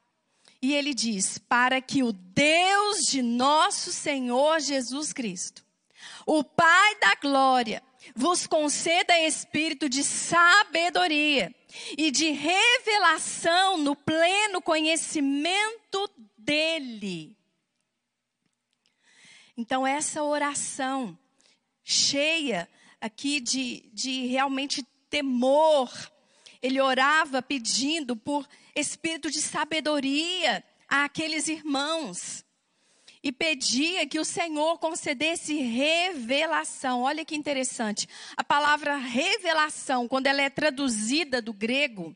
[0.60, 5.63] E ele diz: Para que o Deus de nosso Senhor Jesus Cristo,
[6.26, 7.84] o Pai da glória,
[8.16, 11.54] vos conceda espírito de sabedoria
[11.98, 17.38] e de revelação no pleno conhecimento dele.
[19.56, 21.18] Então, essa oração
[21.84, 22.68] cheia
[23.04, 25.92] aqui de, de realmente temor,
[26.62, 32.46] ele orava pedindo por espírito de sabedoria àqueles irmãos
[33.22, 37.02] e pedia que o Senhor concedesse revelação.
[37.02, 38.08] Olha que interessante.
[38.38, 42.16] A palavra revelação, quando ela é traduzida do grego,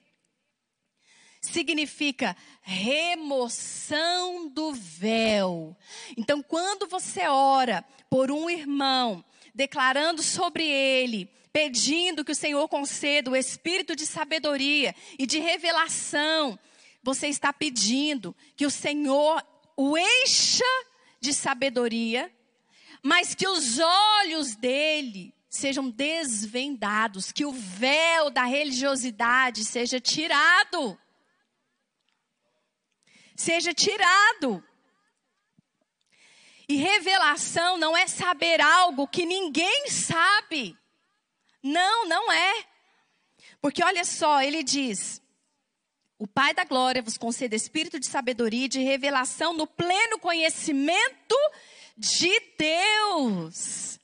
[1.41, 5.75] significa remoção do véu.
[6.15, 9.23] Então, quando você ora por um irmão,
[9.57, 16.59] declarando sobre ele, pedindo que o Senhor conceda o espírito de sabedoria e de revelação,
[17.01, 19.43] você está pedindo que o Senhor
[19.75, 20.63] o encha
[21.19, 22.31] de sabedoria,
[23.01, 30.99] mas que os olhos dele sejam desvendados, que o véu da religiosidade seja tirado.
[33.35, 34.63] Seja tirado.
[36.69, 40.77] E revelação não é saber algo que ninguém sabe.
[41.63, 42.65] Não, não é.
[43.61, 45.21] Porque olha só, ele diz:
[46.19, 51.35] o Pai da glória vos conceda espírito de sabedoria e de revelação no pleno conhecimento
[51.95, 53.99] de Deus.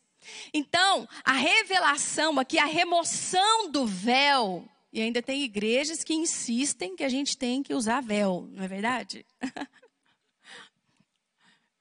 [0.53, 7.03] Então, a revelação aqui, a remoção do véu, e ainda tem igrejas que insistem que
[7.03, 9.25] a gente tem que usar véu, não é verdade?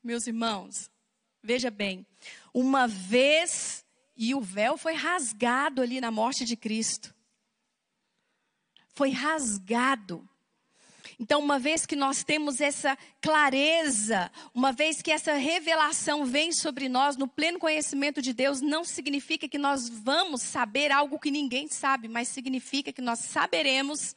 [0.03, 0.91] Meus irmãos,
[1.43, 2.07] veja bem,
[2.53, 3.85] uma vez
[4.17, 7.15] e o véu foi rasgado ali na morte de Cristo
[8.95, 10.29] foi rasgado.
[11.19, 16.89] Então, uma vez que nós temos essa clareza, uma vez que essa revelação vem sobre
[16.89, 21.69] nós no pleno conhecimento de Deus, não significa que nós vamos saber algo que ninguém
[21.69, 24.17] sabe, mas significa que nós saberemos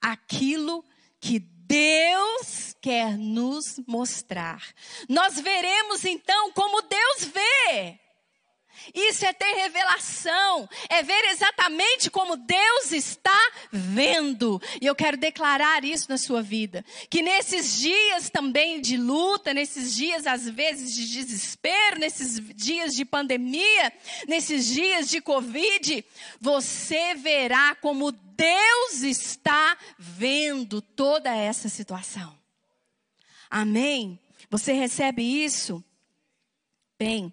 [0.00, 0.84] aquilo
[1.20, 4.62] que Deus quer nos mostrar.
[5.06, 8.00] Nós veremos então como Deus vê.
[8.94, 13.38] Isso é ter revelação, é ver exatamente como Deus está
[13.70, 14.60] vendo.
[14.80, 16.84] E eu quero declarar isso na sua vida.
[17.10, 23.04] Que nesses dias também de luta, nesses dias às vezes de desespero, nesses dias de
[23.04, 23.92] pandemia,
[24.26, 26.04] nesses dias de Covid,
[26.40, 32.38] você verá como Deus está vendo toda essa situação.
[33.50, 34.18] Amém?
[34.50, 35.82] Você recebe isso?
[36.98, 37.32] Bem,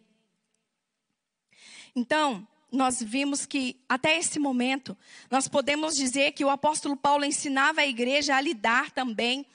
[1.95, 4.97] então, nós vimos que até esse momento,
[5.31, 9.45] nós podemos dizer que o apóstolo Paulo ensinava a igreja a lidar também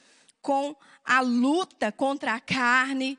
[0.41, 0.75] com
[1.05, 3.17] a luta contra a carne.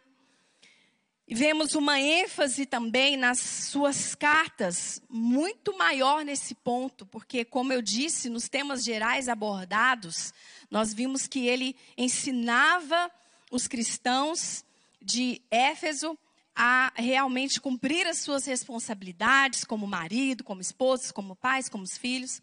[1.28, 8.28] Vemos uma ênfase também nas suas cartas, muito maior nesse ponto, porque, como eu disse,
[8.28, 10.34] nos temas gerais abordados,
[10.70, 13.10] nós vimos que ele ensinava
[13.50, 14.64] os cristãos
[15.00, 16.18] de Éfeso
[16.54, 22.42] a realmente cumprir as suas responsabilidades como marido, como esposo, como pais, como filhos.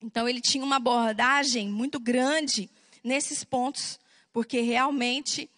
[0.00, 2.70] Então ele tinha uma abordagem muito grande
[3.02, 3.98] nesses pontos,
[4.32, 5.50] porque realmente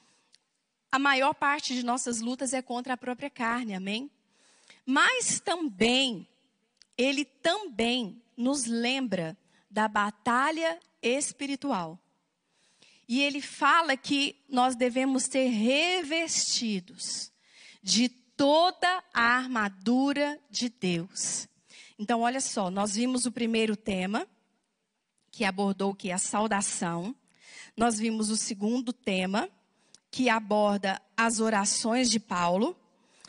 [0.92, 4.10] a maior parte de nossas lutas é contra a própria carne, amém?
[4.86, 6.28] Mas também
[6.96, 9.36] ele também nos lembra
[9.70, 11.98] da batalha espiritual.
[13.08, 17.30] E ele fala que nós devemos ser revestidos
[17.82, 21.46] de toda a armadura de Deus.
[21.98, 24.26] Então, olha só, nós vimos o primeiro tema,
[25.30, 27.14] que abordou que a saudação.
[27.76, 29.48] Nós vimos o segundo tema,
[30.10, 32.76] que aborda as orações de Paulo.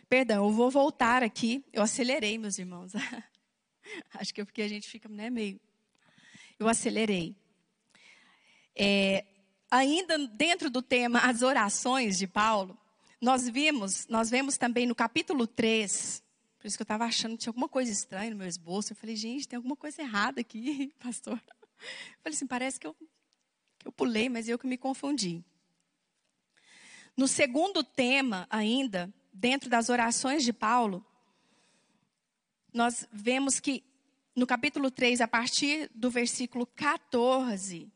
[0.07, 1.63] Perdão, eu vou voltar aqui.
[1.73, 2.93] Eu acelerei, meus irmãos.
[4.13, 5.59] Acho que é porque a gente fica né, meio.
[6.57, 7.35] Eu acelerei.
[8.75, 9.25] É,
[9.75, 12.77] ainda dentro do tema as orações de Paulo,
[13.19, 16.23] nós vimos, nós vemos também no capítulo 3,
[16.59, 18.93] por isso que eu estava achando que tinha alguma coisa estranha no meu esboço.
[18.93, 21.39] Eu falei, gente, tem alguma coisa errada aqui, pastor.
[21.47, 22.95] Eu falei assim, parece que eu,
[23.77, 25.43] que eu pulei, mas eu que me confundi.
[27.15, 31.05] No segundo tema, ainda, dentro das orações de Paulo,
[32.73, 33.83] nós vemos que
[34.35, 37.91] no capítulo 3, a partir do versículo 14,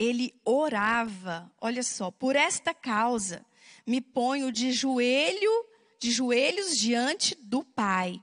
[0.00, 3.46] ele orava, olha só, por esta causa
[3.86, 5.66] me ponho de joelho,
[6.00, 8.20] de joelhos diante do Pai.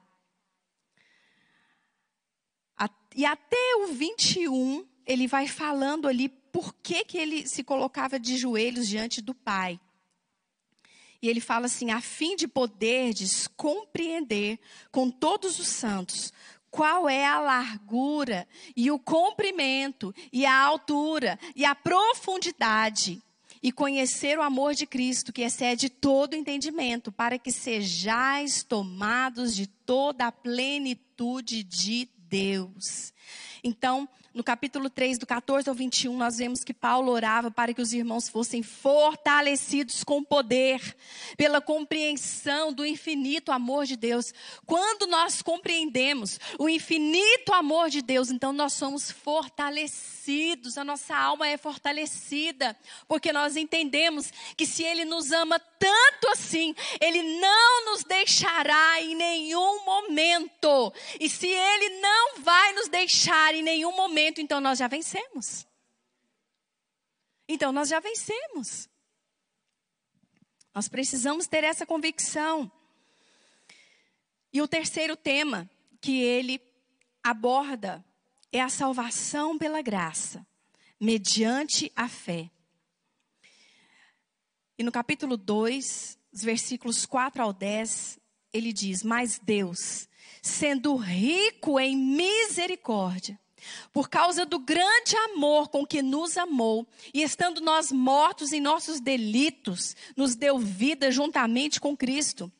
[3.17, 8.37] E até o 21, ele vai falando ali por que, que ele se colocava de
[8.37, 9.79] joelhos diante do Pai.
[11.19, 14.59] E ele fala assim: a fim de poderdes compreender
[14.91, 16.31] com todos os santos
[16.77, 23.19] qual é a largura e o comprimento e a altura e a profundidade
[23.63, 29.65] e conhecer o amor de Cristo que excede todo entendimento, para que sejais tomados de
[29.65, 33.11] toda a plenitude de Deus.
[33.63, 34.07] Então,
[34.37, 37.91] no capítulo 3, do 14 ao 21, nós vemos que Paulo orava para que os
[37.91, 40.79] irmãos fossem fortalecidos com poder,
[41.35, 44.31] pela compreensão do infinito amor de Deus.
[44.63, 51.47] Quando nós compreendemos o infinito amor de Deus, então nós somos fortalecidos, a nossa alma
[51.47, 52.77] é fortalecida,
[53.07, 59.15] porque nós entendemos que se Ele nos ama tanto assim, Ele não nos deixará em
[59.15, 60.93] nenhum momento.
[61.19, 65.65] E se Ele não vai nos deixar em nenhum momento, então nós já vencemos.
[67.47, 68.89] Então nós já vencemos.
[70.73, 72.71] Nós precisamos ter essa convicção.
[74.53, 75.69] E o terceiro tema
[76.01, 76.61] que ele
[77.23, 78.03] aborda
[78.51, 80.45] é a salvação pela graça,
[80.99, 82.49] mediante a fé.
[84.77, 88.19] E no capítulo 2, os versículos 4 ao 10,
[88.53, 90.07] ele diz: Mas Deus,
[90.41, 93.39] sendo rico em misericórdia,
[93.91, 98.99] por causa do grande amor com que nos amou, e estando nós mortos em nossos
[98.99, 102.51] delitos, nos deu vida juntamente com Cristo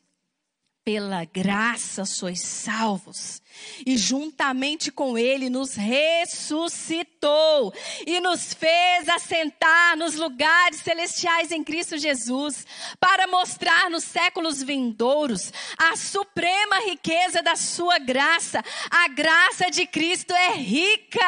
[0.88, 3.42] pela graça sois salvos.
[3.84, 7.74] E juntamente com Ele nos ressuscitou
[8.06, 12.66] e nos fez assentar nos lugares celestiais em Cristo Jesus,
[12.98, 18.64] para mostrar nos séculos vindouros a suprema riqueza da Sua graça.
[18.90, 21.20] A graça de Cristo é rica,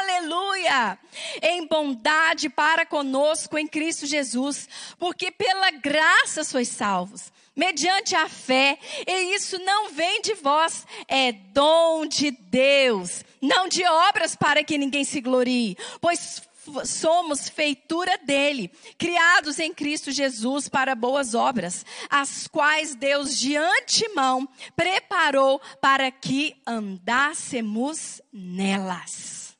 [0.00, 0.98] aleluia,
[1.42, 4.66] em bondade para conosco em Cristo Jesus,
[4.98, 11.32] porque pela graça sois salvos mediante a fé, e isso não vem de vós, é
[11.32, 16.42] dom de Deus, não de obras para que ninguém se glorie, pois
[16.84, 24.48] somos feitura dele, criados em Cristo Jesus para boas obras, as quais Deus de antemão
[24.74, 29.56] preparou para que andássemos nelas.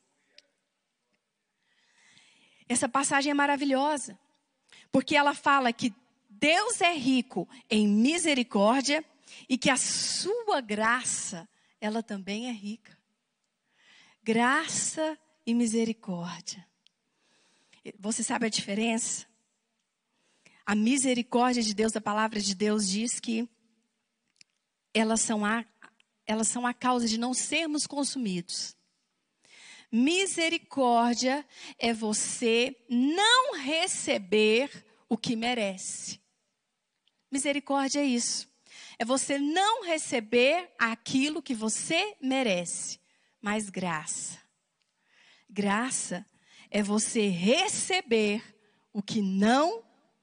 [2.69, 4.19] Essa passagem é maravilhosa,
[4.91, 5.93] porque ela fala que
[6.45, 9.03] Deus é rico em misericórdia
[9.49, 11.49] e que a sua graça,
[11.81, 12.99] ela também é rica.
[14.23, 16.69] Graça e misericórdia.
[17.99, 19.27] Você sabe a diferença?
[20.67, 23.49] A misericórdia de Deus, a palavra de Deus diz que
[24.93, 25.65] elas são a,
[26.27, 28.77] elas são a causa de não sermos consumidos.
[29.91, 31.43] Misericórdia
[31.79, 36.23] é você não receber o que merece.
[37.35, 38.49] Misericórdia é isso.
[38.97, 43.01] É você não receber aquilo que você merece,
[43.43, 44.39] mas graça.
[45.51, 46.25] Graça
[46.71, 48.41] é você receber
[48.93, 49.83] o que não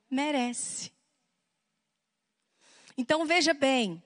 [0.10, 0.90] merece.
[2.98, 4.02] Então veja bem,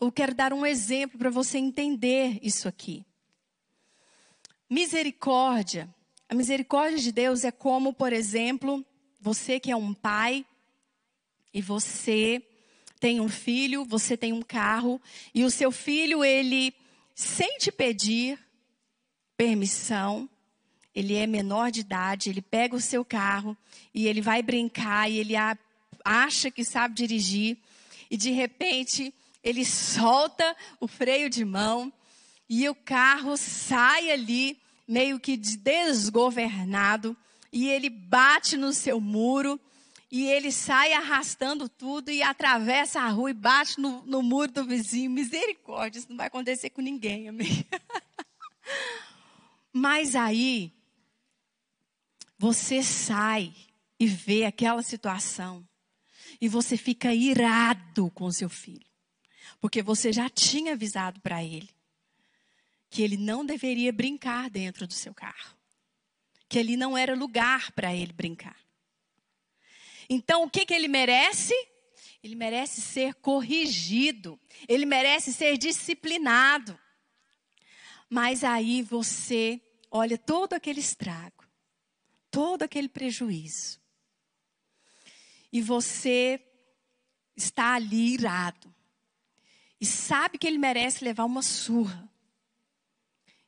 [0.00, 3.04] eu quero dar um exemplo para você entender isso aqui.
[4.70, 5.94] Misericórdia,
[6.30, 8.82] a misericórdia de Deus é como, por exemplo,
[9.20, 10.46] você que é um pai
[11.54, 12.42] e você
[12.98, 15.00] tem um filho, você tem um carro,
[15.32, 16.74] e o seu filho, ele,
[17.14, 18.38] sem te pedir
[19.36, 20.28] permissão,
[20.94, 23.56] ele é menor de idade, ele pega o seu carro
[23.92, 25.34] e ele vai brincar e ele
[26.04, 27.58] acha que sabe dirigir,
[28.10, 31.92] e de repente ele solta o freio de mão
[32.48, 37.16] e o carro sai ali meio que desgovernado
[37.52, 39.60] e ele bate no seu muro
[40.10, 44.64] e ele sai arrastando tudo e atravessa a rua e bate no, no muro do
[44.64, 45.10] vizinho.
[45.10, 47.66] Misericórdia, isso não vai acontecer com ninguém, amém?
[49.72, 50.72] Mas aí,
[52.38, 53.52] você sai
[53.98, 55.66] e vê aquela situação
[56.40, 58.86] e você fica irado com seu filho,
[59.60, 61.68] porque você já tinha avisado para ele
[62.90, 65.56] que ele não deveria brincar dentro do seu carro,
[66.48, 68.63] que ali não era lugar para ele brincar.
[70.08, 71.54] Então, o que, que ele merece?
[72.22, 76.78] Ele merece ser corrigido, ele merece ser disciplinado.
[78.08, 81.44] Mas aí você olha todo aquele estrago,
[82.30, 83.78] todo aquele prejuízo.
[85.52, 86.40] E você
[87.36, 88.74] está ali irado.
[89.80, 92.08] E sabe que ele merece levar uma surra.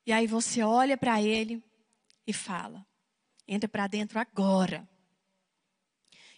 [0.04, 1.64] E aí você olha para ele
[2.26, 2.86] e fala:
[3.48, 4.88] entra para dentro agora.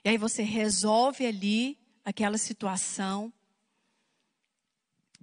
[0.09, 3.31] E aí você resolve ali aquela situação,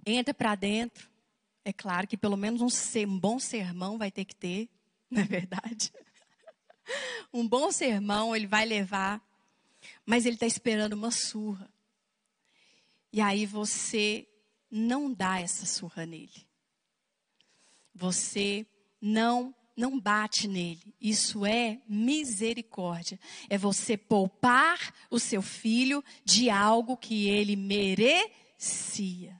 [0.06, 1.10] entra para dentro.
[1.64, 4.70] É claro que pelo menos um, bom sermão vai ter que ter,
[5.10, 5.92] não é verdade?
[7.34, 9.20] um bom sermão ele vai levar,
[10.04, 11.68] mas ele está esperando uma surra.
[13.12, 14.24] E aí você
[14.70, 16.46] não dá essa surra nele.
[17.92, 18.64] Você
[19.00, 20.94] não não bate nele.
[21.00, 23.20] Isso é misericórdia.
[23.48, 29.38] É você poupar o seu filho de algo que ele merecia.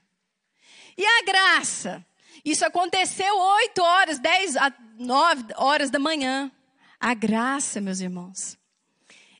[0.95, 2.05] E a graça?
[2.45, 6.51] Isso aconteceu 8 horas, 10 a 9 horas da manhã.
[6.99, 8.57] A graça, meus irmãos,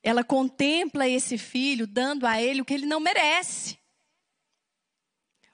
[0.03, 3.77] ela contempla esse filho dando a ele o que ele não merece.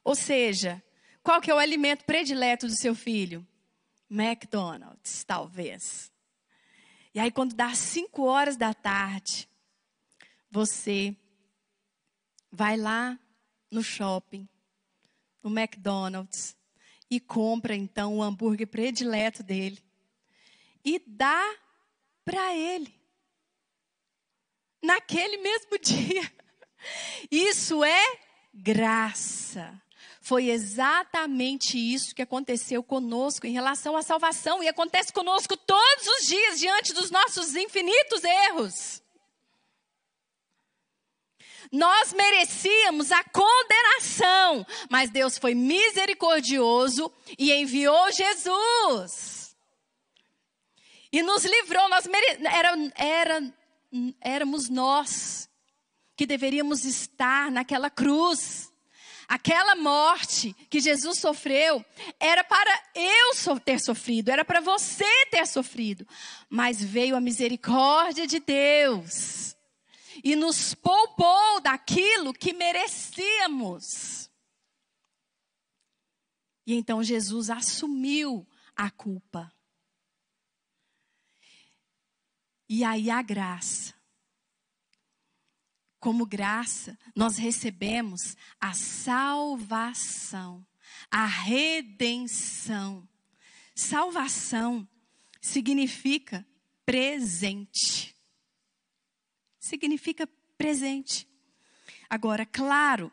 [0.03, 0.83] Ou seja,
[1.21, 3.47] qual que é o alimento predileto do seu filho?
[4.13, 6.11] McDonald's, talvez.
[7.13, 9.47] E aí, quando dá 5 horas da tarde,
[10.49, 11.15] você
[12.51, 13.19] vai lá
[13.71, 14.47] no shopping,
[15.41, 16.55] no McDonald's,
[17.09, 19.83] e compra então o hambúrguer predileto dele
[20.83, 21.55] e dá
[22.25, 22.93] para ele.
[24.81, 26.31] Naquele mesmo dia.
[27.31, 28.19] Isso é
[28.53, 29.81] graça.
[30.23, 36.27] Foi exatamente isso que aconteceu conosco em relação à salvação e acontece conosco todos os
[36.27, 39.03] dias diante dos nossos infinitos erros.
[41.69, 49.57] Nós merecíamos a condenação, mas Deus foi misericordioso e enviou Jesus.
[51.11, 52.39] E nos livrou, nós mere...
[52.45, 53.53] era, era,
[54.21, 55.49] éramos nós
[56.15, 58.71] que deveríamos estar naquela cruz.
[59.33, 61.83] Aquela morte que Jesus sofreu
[62.19, 66.07] era para eu ter sofrido, era para você ter sofrido.
[66.47, 69.55] Mas veio a misericórdia de Deus
[70.23, 74.29] e nos poupou daquilo que merecíamos.
[76.63, 79.51] E então Jesus assumiu a culpa.
[82.69, 83.95] E aí a graça
[86.03, 90.61] como graça, nós recebemos a salvação,
[91.09, 93.07] a redenção.
[93.73, 94.85] Salvação
[95.39, 96.45] significa
[96.85, 98.13] presente.
[99.57, 100.27] Significa
[100.57, 101.25] presente.
[102.09, 103.09] Agora, claro,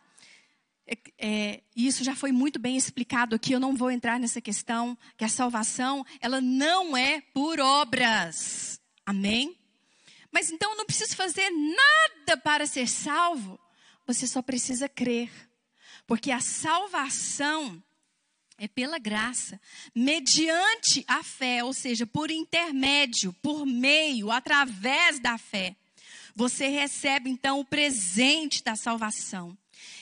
[0.85, 4.99] é, é, isso já foi muito bem explicado aqui, eu não vou entrar nessa questão,
[5.17, 8.81] que a salvação, ela não é por obras.
[9.07, 9.60] Amém?
[10.33, 13.59] Mas então eu não preciso fazer nada para ser salvo.
[14.07, 15.31] Você só precisa crer.
[16.07, 17.83] Porque a salvação
[18.59, 19.59] é pela graça,
[19.95, 25.75] mediante a fé, ou seja, por intermédio, por meio, através da fé.
[26.35, 29.57] Você recebe então o presente da salvação.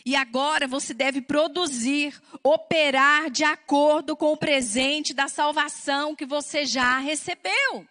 [0.05, 6.64] E agora você deve produzir, operar de acordo com o presente da salvação que você
[6.64, 7.87] já recebeu.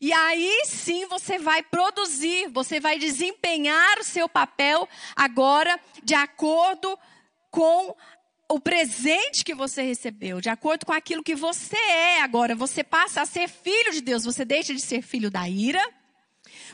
[0.00, 6.98] E aí sim você vai produzir, você vai desempenhar o seu papel agora de acordo
[7.50, 7.94] com
[8.48, 12.54] o presente que você recebeu, de acordo com aquilo que você é agora.
[12.54, 15.82] Você passa a ser filho de Deus, você deixa de ser filho da ira,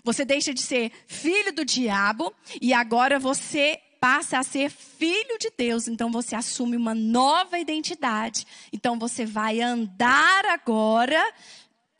[0.05, 5.49] você deixa de ser filho do diabo e agora você passa a ser filho de
[5.57, 5.87] Deus.
[5.87, 8.45] Então você assume uma nova identidade.
[8.73, 11.25] Então você vai andar agora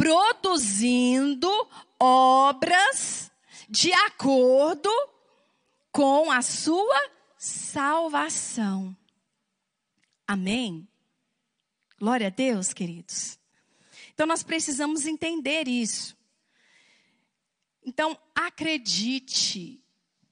[0.03, 1.49] produzindo
[1.97, 3.31] obras
[3.69, 4.91] de acordo
[5.93, 8.97] com a sua salvação.
[10.27, 10.89] Amém?
[12.01, 13.39] Glória a Deus, queridos.
[14.13, 16.17] Então nós precisamos entender isso.
[17.85, 19.81] Então, acredite,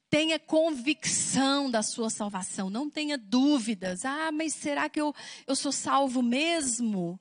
[0.08, 4.04] tenha convicção da sua salvação, não tenha dúvidas.
[4.04, 5.14] Ah, mas será que eu,
[5.46, 7.20] eu sou salvo mesmo?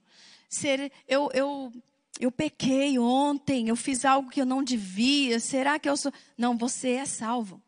[0.49, 1.71] Ser, eu, eu,
[2.19, 6.11] eu pequei ontem, eu fiz algo que eu não devia, será que eu sou.
[6.37, 7.63] Não, você é salvo.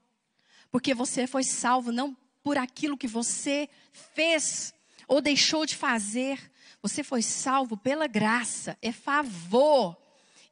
[0.70, 3.70] Porque você foi salvo não por aquilo que você
[4.14, 4.74] fez
[5.08, 6.52] ou deixou de fazer.
[6.82, 9.96] Você foi salvo pela graça, é favor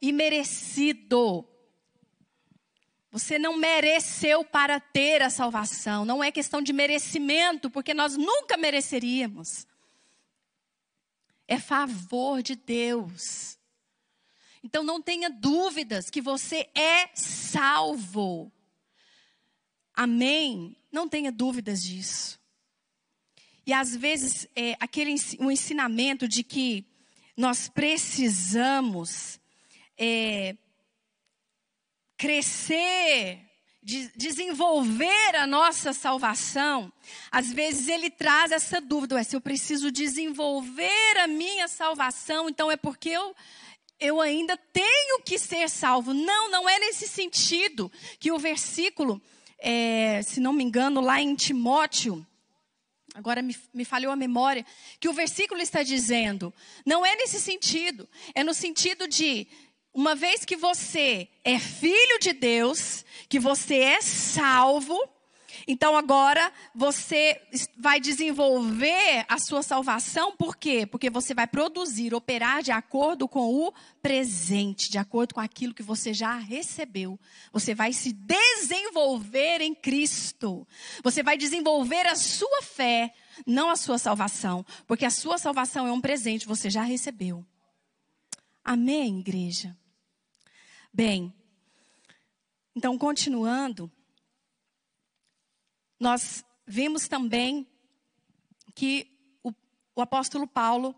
[0.00, 1.46] e merecido.
[3.10, 8.56] Você não mereceu para ter a salvação, não é questão de merecimento, porque nós nunca
[8.56, 9.66] mereceríamos.
[11.46, 13.59] É favor de Deus.
[14.62, 18.52] Então não tenha dúvidas que você é salvo.
[19.94, 20.76] Amém?
[20.92, 22.38] Não tenha dúvidas disso.
[23.66, 26.84] E às vezes é, aquele um ensinamento de que
[27.36, 29.40] nós precisamos
[29.96, 30.56] é,
[32.16, 33.38] crescer,
[33.82, 36.92] de desenvolver a nossa salvação,
[37.30, 42.76] às vezes ele traz essa dúvida: se eu preciso desenvolver a minha salvação, então é
[42.76, 43.34] porque eu
[44.00, 46.14] eu ainda tenho que ser salvo.
[46.14, 49.20] Não, não é nesse sentido que o versículo,
[49.58, 52.26] é, se não me engano, lá em Timóteo,
[53.14, 54.64] agora me, me falhou a memória,
[54.98, 56.52] que o versículo está dizendo.
[56.86, 58.08] Não é nesse sentido.
[58.34, 59.46] É no sentido de,
[59.92, 64.98] uma vez que você é filho de Deus, que você é salvo,
[65.66, 67.40] então agora você
[67.78, 70.86] vai desenvolver a sua salvação, por quê?
[70.86, 75.82] Porque você vai produzir, operar de acordo com o presente, de acordo com aquilo que
[75.82, 77.18] você já recebeu.
[77.52, 80.66] Você vai se desenvolver em Cristo.
[81.02, 83.12] Você vai desenvolver a sua fé,
[83.46, 87.44] não a sua salvação, porque a sua salvação é um presente, você já recebeu.
[88.64, 89.76] Amém, igreja?
[90.92, 91.32] Bem,
[92.74, 93.90] então continuando
[96.00, 97.66] nós vimos também
[98.74, 99.06] que
[99.42, 99.52] o,
[99.94, 100.94] o apóstolo Paulo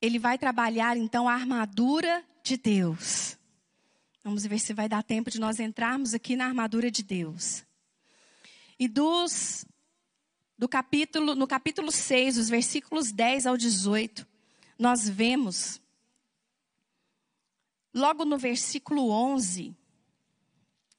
[0.00, 3.36] ele vai trabalhar então a armadura de Deus.
[4.22, 7.64] Vamos ver se vai dar tempo de nós entrarmos aqui na armadura de Deus.
[8.78, 9.66] E dos
[10.56, 14.26] do capítulo, no capítulo 6, os versículos 10 ao 18,
[14.78, 15.80] nós vemos
[17.92, 19.74] logo no versículo 11,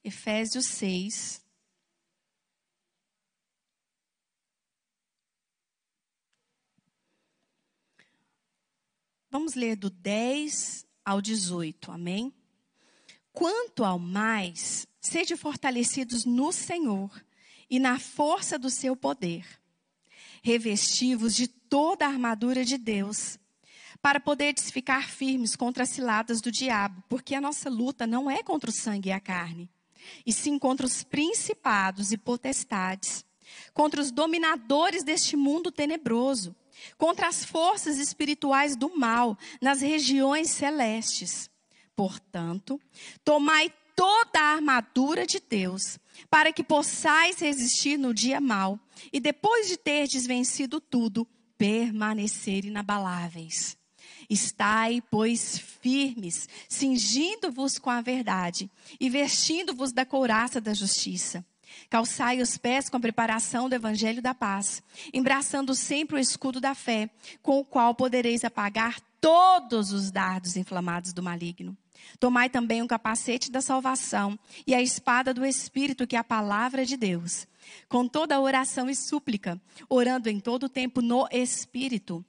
[0.03, 1.44] Efésios 6,
[9.37, 12.33] Vamos ler do 10 ao 18, amém?
[13.33, 17.11] Quanto ao mais, sede fortalecidos no Senhor
[17.69, 19.45] e na força do seu poder,
[20.41, 23.37] revestivos de toda a armadura de Deus,
[24.01, 28.41] para poderes ficar firmes contra as ciladas do diabo, porque a nossa luta não é
[28.41, 29.69] contra o sangue e a carne,
[30.25, 33.25] e sim contra os principados e potestades,
[33.73, 36.55] contra os dominadores deste mundo tenebroso
[36.97, 41.49] contra as forças espirituais do mal nas regiões celestes.
[41.95, 42.79] Portanto,
[43.23, 45.97] tomai toda a armadura de Deus,
[46.29, 48.79] para que possais resistir no dia mau,
[49.11, 51.25] e depois de terdes vencido tudo,
[51.57, 53.77] permanecer inabaláveis.
[54.29, 58.69] Estai, pois, firmes, cingindo-vos com a verdade
[58.99, 61.45] e vestindo-vos da couraça da justiça
[61.89, 64.81] Calçai os pés com a preparação do evangelho da paz,
[65.13, 67.09] embraçando sempre o escudo da fé,
[67.41, 71.75] com o qual podereis apagar todos os dardos inflamados do maligno.
[72.19, 76.85] Tomai também o capacete da salvação e a espada do Espírito, que é a palavra
[76.85, 77.47] de Deus,
[77.89, 79.59] com toda oração e súplica,
[79.89, 82.23] orando em todo o tempo no Espírito.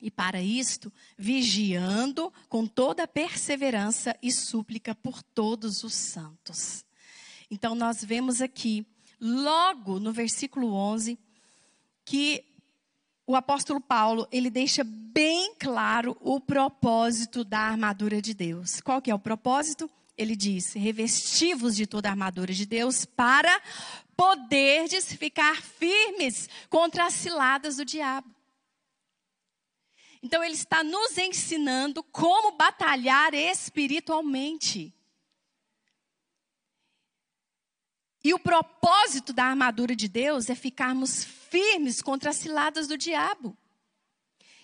[0.00, 6.84] E para isto, vigiando com toda perseverança e súplica por todos os santos.
[7.50, 8.86] Então, nós vemos aqui,
[9.20, 11.18] logo no versículo 11,
[12.04, 12.44] que
[13.26, 18.80] o apóstolo Paulo, ele deixa bem claro o propósito da armadura de Deus.
[18.80, 19.90] Qual que é o propósito?
[20.16, 23.60] Ele diz: revestivos de toda a armadura de Deus para
[24.16, 28.28] poderdes ficar firmes contra as ciladas do diabo.
[30.22, 34.92] Então ele está nos ensinando como batalhar espiritualmente.
[38.22, 43.56] E o propósito da armadura de Deus é ficarmos firmes contra as ciladas do diabo.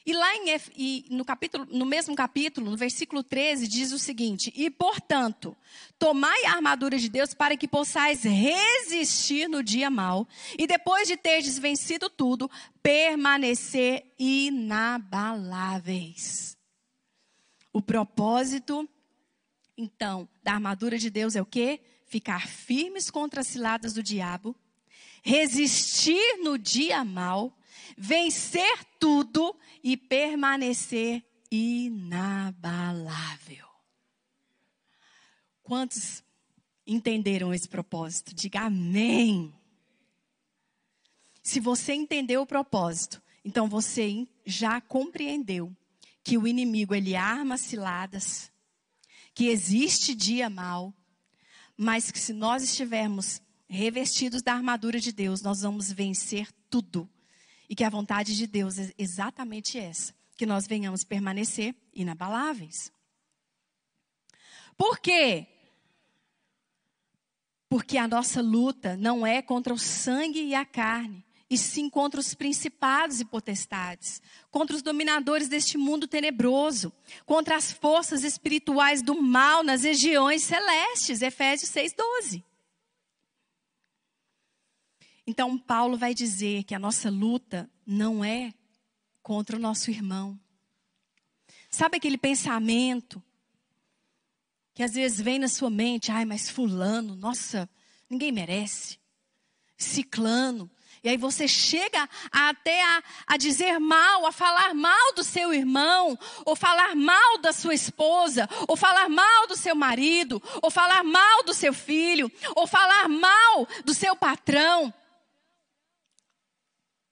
[0.07, 0.45] E lá em,
[0.77, 5.57] e no, capítulo, no mesmo capítulo, no versículo 13, diz o seguinte: E portanto,
[5.99, 11.17] tomai a armadura de Deus para que possais resistir no dia mau, e depois de
[11.17, 12.49] terdes vencido tudo,
[12.81, 16.57] permanecer inabaláveis.
[17.73, 18.89] O propósito,
[19.77, 21.81] então, da armadura de Deus é o quê?
[22.07, 24.57] Ficar firmes contra as ciladas do diabo,
[25.23, 27.57] resistir no dia mal,
[27.97, 32.47] vencer tudo e permanecer inabalável.
[35.63, 36.23] Quantos
[36.87, 38.35] entenderam esse propósito?
[38.35, 39.53] Diga amém.
[41.43, 45.75] Se você entendeu o propósito, então você já compreendeu
[46.23, 48.51] que o inimigo ele arma ciladas,
[49.33, 50.93] que existe dia mal,
[51.77, 57.09] mas que se nós estivermos revestidos da armadura de Deus, nós vamos vencer tudo.
[57.69, 62.93] E que a vontade de Deus é exatamente essa: que nós venhamos permanecer inabaláveis.
[64.77, 65.47] Por quê?
[67.69, 72.19] Porque a nossa luta não é contra o sangue e a carne, e sim contra
[72.19, 74.21] os principados e potestades,
[74.51, 76.93] contra os dominadores deste mundo tenebroso,
[77.25, 81.23] contra as forças espirituais do mal nas regiões celestes.
[81.23, 82.43] Efésios 6,12.
[85.27, 88.53] Então, Paulo vai dizer que a nossa luta não é
[89.23, 90.39] contra o nosso irmão.
[91.69, 93.23] Sabe aquele pensamento
[94.73, 97.69] que às vezes vem na sua mente, ai, mas fulano, nossa,
[98.09, 98.99] ninguém merece.
[99.77, 100.71] Ciclano.
[101.03, 106.19] E aí você chega até a, a dizer mal, a falar mal do seu irmão,
[106.45, 111.43] ou falar mal da sua esposa, ou falar mal do seu marido, ou falar mal
[111.45, 114.93] do seu filho, ou falar mal do seu patrão.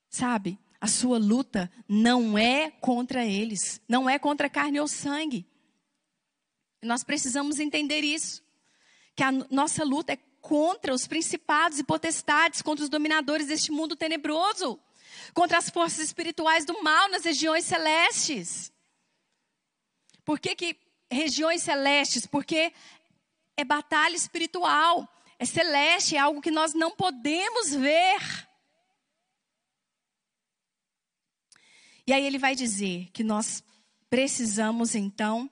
[0.09, 0.59] Sabe?
[0.81, 5.47] A sua luta não é contra eles, não é contra carne ou sangue.
[6.83, 8.43] Nós precisamos entender isso.
[9.17, 13.97] Que a nossa luta é contra os principados e potestades, contra os dominadores deste mundo
[13.97, 14.79] tenebroso,
[15.33, 18.71] contra as forças espirituais do mal nas regiões celestes.
[20.23, 20.79] Por que, que
[21.11, 22.27] regiões celestes?
[22.27, 22.75] Porque
[23.57, 28.47] é batalha espiritual, é celeste, é algo que nós não podemos ver.
[32.07, 33.65] E aí ele vai dizer que nós
[34.11, 35.51] precisamos então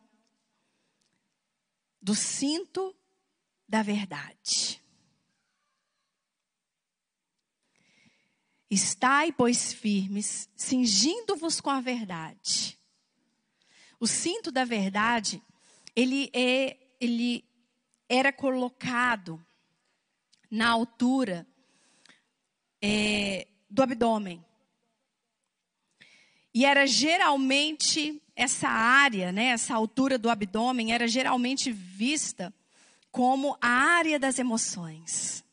[1.99, 2.95] do cinto
[3.66, 4.81] da verdade.
[8.72, 12.78] Estai, pois, firmes, cingindo-vos com a verdade.
[14.00, 15.42] O cinto da verdade,
[15.94, 17.44] ele, é, ele
[18.08, 19.38] era colocado
[20.50, 21.46] na altura
[22.80, 24.42] é, do abdômen.
[26.54, 32.54] E era geralmente essa área, né, essa altura do abdômen era geralmente vista
[33.10, 35.44] como a área das emoções.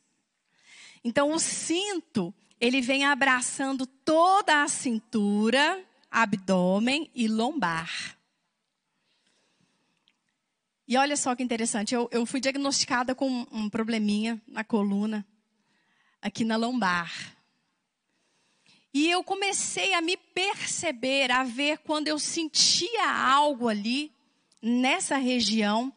[1.03, 8.17] Então o cinto, ele vem abraçando toda a cintura, abdômen e lombar.
[10.87, 15.25] E olha só que interessante, eu, eu fui diagnosticada com um probleminha na coluna,
[16.21, 17.37] aqui na lombar.
[18.91, 24.11] E eu comecei a me perceber, a ver quando eu sentia algo ali,
[24.61, 25.93] nessa região,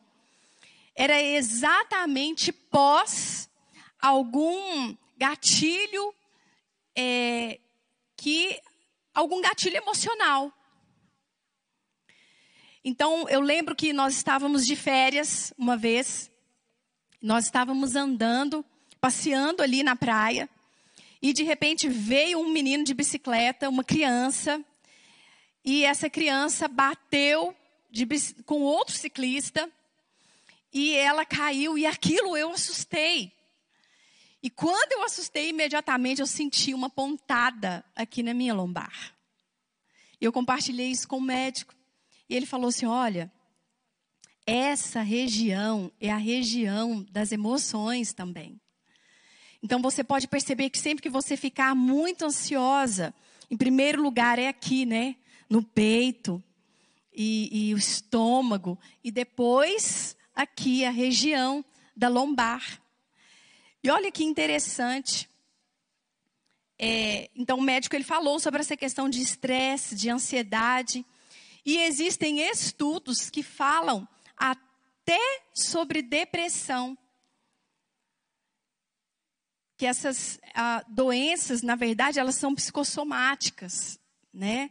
[0.94, 3.48] era exatamente pós
[3.98, 6.14] algum gatilho
[6.96, 7.58] é,
[8.16, 8.60] que
[9.14, 10.52] algum gatilho emocional.
[12.84, 16.30] Então eu lembro que nós estávamos de férias uma vez,
[17.20, 18.64] nós estávamos andando,
[19.00, 20.48] passeando ali na praia.
[21.20, 24.64] E de repente veio um menino de bicicleta, uma criança,
[25.64, 27.54] e essa criança bateu
[27.88, 28.06] de,
[28.44, 29.70] com outro ciclista,
[30.72, 33.32] e ela caiu, e aquilo eu assustei.
[34.42, 39.14] E quando eu assustei, imediatamente eu senti uma pontada aqui na minha lombar.
[40.20, 41.74] Eu compartilhei isso com o médico.
[42.28, 43.30] E ele falou assim: olha,
[44.44, 48.60] essa região é a região das emoções também.
[49.62, 53.14] Então você pode perceber que sempre que você ficar muito ansiosa,
[53.48, 55.14] em primeiro lugar é aqui, né?
[55.48, 56.42] No peito
[57.14, 58.76] e, e o estômago.
[59.04, 61.64] E depois aqui a região
[61.96, 62.81] da lombar.
[63.82, 65.28] E olha que interessante.
[66.78, 71.04] É, então o médico ele falou sobre essa questão de estresse, de ansiedade.
[71.64, 74.06] E existem estudos que falam
[74.36, 75.20] até
[75.54, 76.96] sobre depressão
[79.76, 83.98] que essas ah, doenças, na verdade, elas são psicossomáticas,
[84.32, 84.70] né?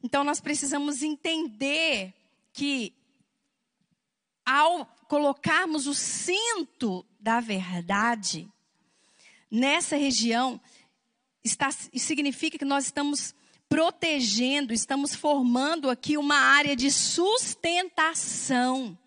[0.00, 2.14] Então nós precisamos entender
[2.52, 2.94] que
[4.46, 8.48] ao colocarmos o cinto da verdade
[9.50, 10.60] nessa região,
[11.42, 13.34] está, significa que nós estamos
[13.68, 18.98] protegendo, estamos formando aqui uma área de sustentação.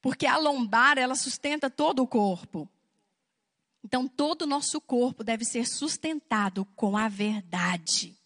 [0.00, 2.68] Porque a lombar, ela sustenta todo o corpo.
[3.84, 8.16] Então, todo o nosso corpo deve ser sustentado com a verdade.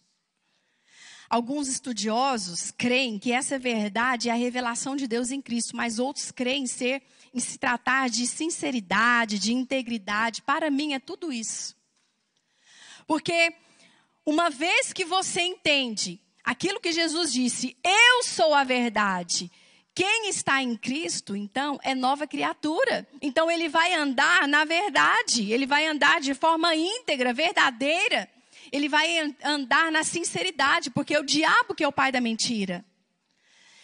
[1.29, 6.31] Alguns estudiosos creem que essa verdade é a revelação de Deus em Cristo, mas outros
[6.31, 7.01] creem ser
[7.33, 10.41] em se tratar de sinceridade, de integridade.
[10.41, 11.75] Para mim é tudo isso.
[13.07, 13.53] Porque
[14.25, 19.51] uma vez que você entende aquilo que Jesus disse, eu sou a verdade,
[19.93, 23.05] quem está em Cristo, então, é nova criatura.
[23.21, 28.29] Então, ele vai andar na verdade, ele vai andar de forma íntegra, verdadeira.
[28.71, 32.85] Ele vai andar na sinceridade, porque é o diabo que é o pai da mentira.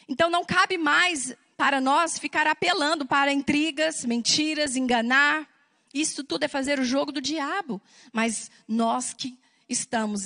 [0.08, 5.48] Então, não cabe mais para nós ficar apelando para intrigas, mentiras, enganar.
[5.92, 7.82] Isso tudo é fazer o jogo do diabo.
[8.14, 9.38] Mas nós que
[9.68, 10.26] estamos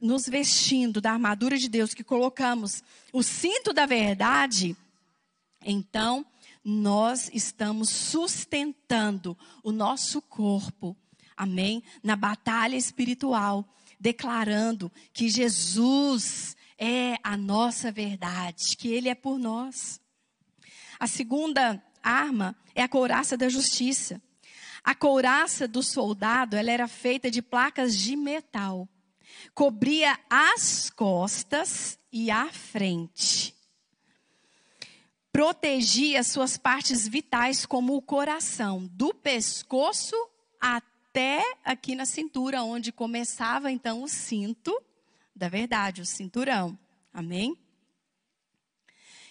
[0.00, 4.74] nos vestindo da armadura de Deus, que colocamos o cinto da verdade,
[5.64, 6.24] então
[6.64, 10.96] nós estamos sustentando o nosso corpo,
[11.36, 11.82] amém?
[12.02, 13.68] Na batalha espiritual,
[14.00, 20.00] declarando que Jesus é a nossa verdade, que Ele é por nós.
[20.98, 24.20] A segunda arma é a couraça da justiça.
[24.82, 28.88] A couraça do soldado, ela era feita de placas de metal.
[29.54, 33.54] Cobria as costas e a frente.
[35.32, 40.14] Protegia suas partes vitais, como o coração, do pescoço
[40.60, 44.80] até aqui na cintura, onde começava então o cinto
[45.34, 46.78] da verdade, o cinturão.
[47.12, 47.58] Amém?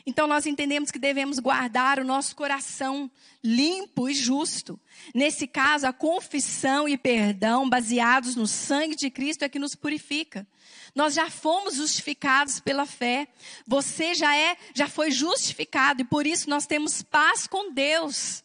[0.05, 3.09] Então nós entendemos que devemos guardar o nosso coração
[3.41, 4.79] limpo e justo.
[5.13, 10.45] Nesse caso, a confissão e perdão baseados no sangue de Cristo é que nos purifica.
[10.93, 13.27] Nós já fomos justificados pela fé.
[13.65, 18.43] Você já é, já foi justificado e por isso nós temos paz com Deus.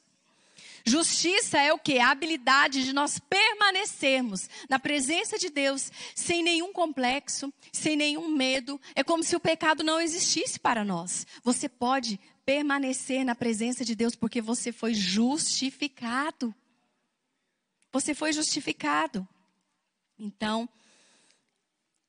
[0.88, 1.98] Justiça é o que?
[1.98, 8.80] A habilidade de nós permanecermos na presença de Deus sem nenhum complexo, sem nenhum medo.
[8.94, 11.26] É como se o pecado não existisse para nós.
[11.44, 16.54] Você pode permanecer na presença de Deus porque você foi justificado.
[17.92, 19.28] Você foi justificado.
[20.18, 20.66] Então,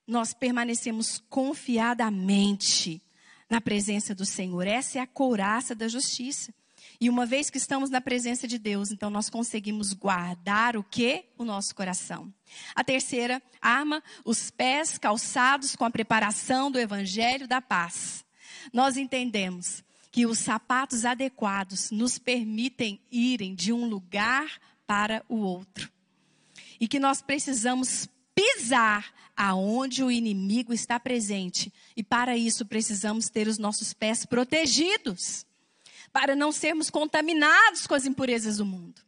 [0.08, 3.02] nós permanecemos confiadamente
[3.50, 4.66] na presença do Senhor.
[4.66, 6.54] Essa é a couraça da justiça.
[7.02, 11.26] E uma vez que estamos na presença de Deus, então nós conseguimos guardar o que?
[11.38, 12.34] O nosso coração.
[12.76, 18.26] A terceira arma, os pés calçados com a preparação do evangelho da paz.
[18.74, 19.82] Nós entendemos
[20.12, 25.90] que os sapatos adequados nos permitem irem de um lugar para o outro.
[26.82, 31.72] E que nós precisamos pisar aonde o inimigo está presente.
[31.96, 35.46] E para isso precisamos ter os nossos pés protegidos
[36.12, 39.02] para não sermos contaminados com as impurezas do mundo.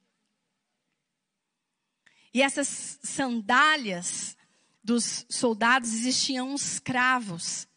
[2.34, 4.38] E essas sandálias
[4.84, 7.68] dos soldados existiam uns cravos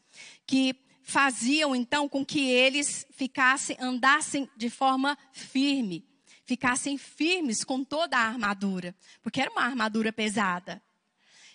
[0.47, 6.07] que faziam então com que eles ficassem andassem de forma firme,
[6.47, 10.83] ficassem firmes com toda a armadura, porque era uma armadura pesada.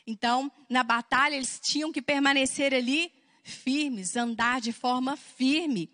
[0.05, 3.11] Então, na batalha eles tinham que permanecer ali
[3.43, 5.91] firmes, andar de forma firme.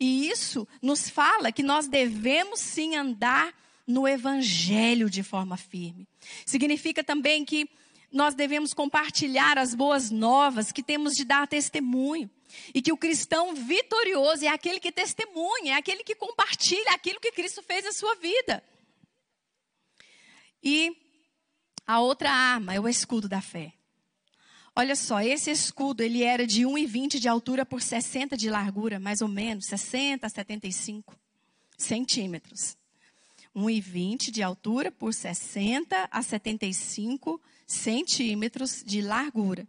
[0.00, 3.52] E isso nos fala que nós devemos sim andar
[3.86, 6.06] no evangelho de forma firme.
[6.44, 7.68] Significa também que
[8.12, 12.30] nós devemos compartilhar as boas novas que temos de dar testemunho.
[12.74, 17.32] E que o cristão vitorioso é aquele que testemunha, é aquele que compartilha aquilo que
[17.32, 18.64] Cristo fez na sua vida.
[20.62, 20.96] E
[21.86, 23.74] a outra arma é o escudo da fé.
[24.80, 29.20] Olha só, esse escudo, ele era de 1,20 de altura por 60 de largura, mais
[29.20, 31.16] ou menos, 60 a 75
[31.76, 32.76] centímetros.
[33.56, 39.66] 1,20 de altura por 60 a 75 centímetros de largura.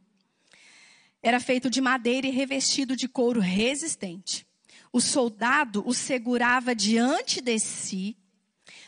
[1.24, 4.46] Era feito de madeira e revestido de couro resistente.
[4.94, 8.16] O soldado o segurava diante de si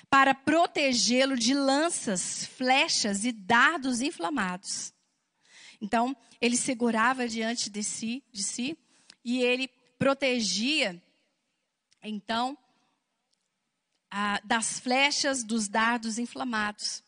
[0.07, 4.93] para protegê-lo de lanças, flechas e dardos inflamados.
[5.81, 8.77] Então, ele segurava diante de si, de si
[9.25, 9.67] e ele
[9.97, 11.01] protegia,
[12.03, 12.57] então,
[14.09, 17.03] a, das flechas, dos dardos inflamados.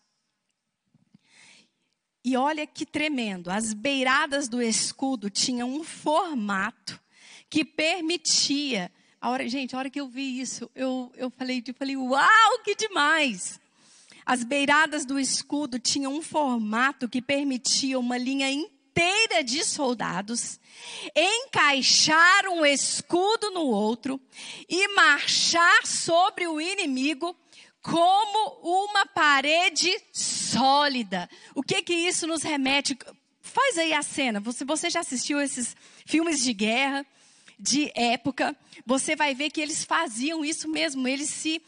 [2.26, 7.00] E olha que tremendo, as beiradas do escudo tinham um formato
[7.50, 8.92] que permitia.
[9.20, 12.60] A hora, gente, a hora que eu vi isso, eu, eu, falei, eu falei, uau,
[12.64, 13.60] que demais!
[14.26, 20.60] As beiradas do escudo tinham um formato que permitia uma linha inteira de soldados
[21.16, 24.20] encaixar um escudo no outro
[24.70, 27.36] e marchar sobre o inimigo
[27.82, 31.30] como uma parede sólida.
[31.54, 32.98] O que que isso nos remete?
[33.42, 34.40] Faz aí a cena.
[34.40, 37.06] Você, já assistiu esses filmes de guerra?
[37.60, 41.08] De época, você vai ver que eles faziam isso mesmo.
[41.08, 41.62] Eles se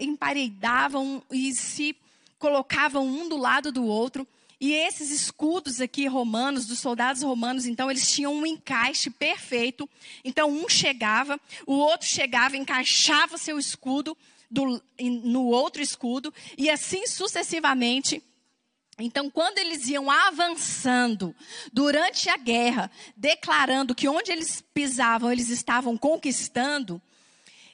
[0.00, 1.96] emparedavam e se
[2.38, 4.26] colocavam um do lado do outro.
[4.60, 9.88] E esses escudos aqui romanos, dos soldados romanos, então eles tinham um encaixe perfeito.
[10.24, 14.16] Então um chegava, o outro chegava, encaixava seu escudo
[14.50, 18.22] do, no outro escudo, e assim sucessivamente.
[19.00, 21.34] Então, quando eles iam avançando
[21.72, 27.00] durante a guerra, declarando que onde eles pisavam, eles estavam conquistando,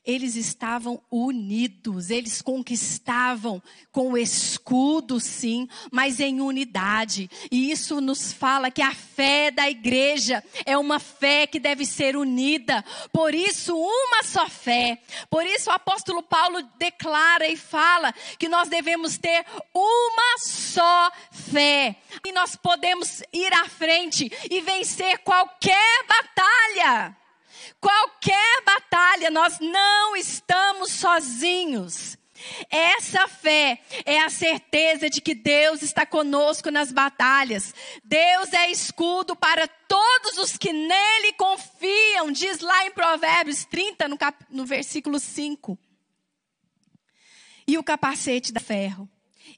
[0.04, 7.30] eles estavam unidos, eles conquistavam com escudo, sim, mas em unidade.
[7.50, 12.16] E isso nos fala que a fé da igreja é uma fé que deve ser
[12.16, 12.84] unida.
[13.12, 15.00] Por isso, uma só fé.
[15.30, 21.96] Por isso, o apóstolo Paulo declara e fala que nós devemos ter uma só fé.
[22.26, 27.16] E nós podemos ir à frente e vencer qualquer batalha.
[27.84, 32.16] Qualquer batalha, nós não estamos sozinhos.
[32.70, 37.74] Essa fé é a certeza de que Deus está conosco nas batalhas.
[38.02, 44.16] Deus é escudo para todos os que nele confiam, diz lá em Provérbios 30, no,
[44.16, 44.42] cap...
[44.48, 45.78] no versículo 5.
[47.66, 49.06] E o capacete da ferro.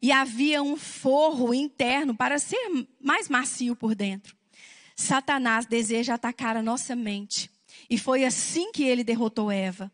[0.02, 4.36] E havia um forro interno para ser mais macio por dentro.
[4.96, 7.54] Satanás deseja atacar a nossa mente
[7.89, 9.91] e foi assim que ele derrotou Eva.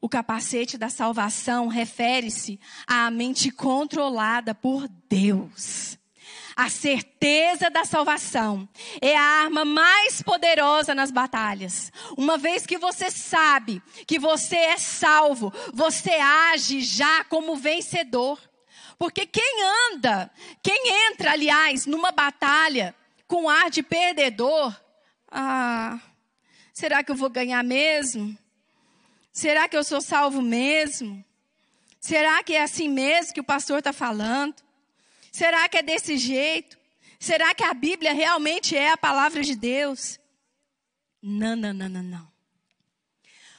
[0.00, 5.96] O capacete da salvação refere-se à mente controlada por Deus.
[6.56, 8.68] A certeza da salvação
[9.00, 11.90] é a arma mais poderosa nas batalhas.
[12.16, 18.38] Uma vez que você sabe que você é salvo, você age já como vencedor.
[18.98, 19.62] Porque quem
[19.92, 20.30] anda,
[20.62, 22.94] quem entra, aliás, numa batalha
[23.26, 24.76] com ar de perdedor,
[25.30, 25.98] ah,
[26.72, 28.36] Será que eu vou ganhar mesmo?
[29.32, 31.24] Será que eu sou salvo mesmo?
[32.00, 34.54] Será que é assim mesmo que o pastor está falando?
[35.30, 36.78] Será que é desse jeito?
[37.18, 40.18] Será que a Bíblia realmente é a palavra de Deus?
[41.22, 42.32] Não, não, não, não, não.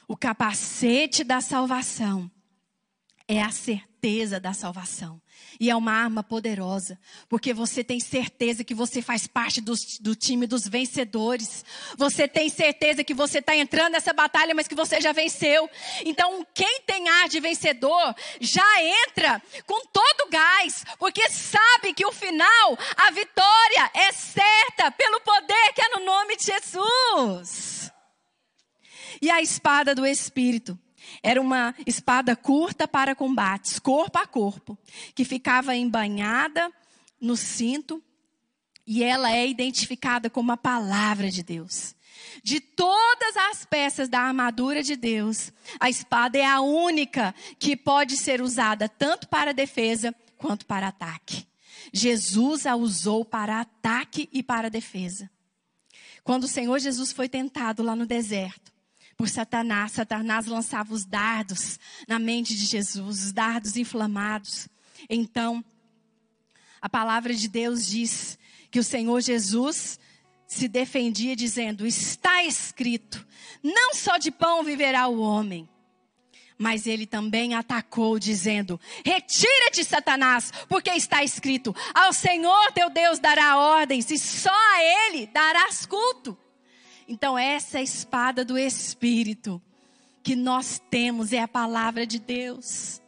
[0.06, 2.30] O capacete da salvação
[3.26, 5.20] é a certeza da salvação.
[5.60, 6.98] E é uma arma poderosa,
[7.28, 11.64] porque você tem certeza que você faz parte do, do time dos vencedores.
[11.96, 15.68] Você tem certeza que você está entrando nessa batalha, mas que você já venceu.
[16.04, 22.06] Então, quem tem ar de vencedor, já entra com todo o gás, porque sabe que
[22.06, 27.90] o final, a vitória é certa pelo poder que é no nome de Jesus.
[29.20, 30.78] E a espada do Espírito
[31.22, 34.78] era uma espada curta para combates, corpo a corpo,
[35.14, 36.72] que ficava embanhada
[37.20, 38.02] no cinto
[38.86, 41.94] e ela é identificada como a palavra de Deus.
[42.42, 48.16] De todas as peças da armadura de Deus, a espada é a única que pode
[48.16, 51.46] ser usada tanto para defesa quanto para ataque.
[51.92, 55.30] Jesus a usou para ataque e para defesa.
[56.22, 58.72] Quando o Senhor Jesus foi tentado lá no deserto,
[59.16, 59.92] por Satanás.
[59.92, 64.68] Satanás lançava os dardos na mente de Jesus, os dardos inflamados.
[65.08, 65.64] Então,
[66.80, 68.38] a palavra de Deus diz
[68.70, 69.98] que o Senhor Jesus
[70.46, 73.26] se defendia dizendo: Está escrito,
[73.62, 75.68] não só de pão viverá o homem.
[76.56, 83.58] Mas ele também atacou, dizendo: Retira-te, Satanás, porque está escrito: Ao Senhor teu Deus dará
[83.58, 86.38] ordens, e só a ele darás culto.
[87.06, 89.60] Então, essa espada do Espírito
[90.22, 93.02] que nós temos é a palavra de Deus.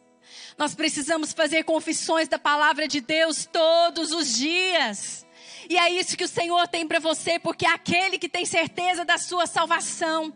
[0.58, 5.26] Nós precisamos fazer confissões da palavra de Deus todos os dias.
[5.68, 9.04] E é isso que o Senhor tem para você, porque é aquele que tem certeza
[9.04, 10.32] da sua salvação,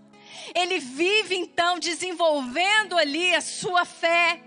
[0.54, 4.40] ele vive então desenvolvendo ali a sua fé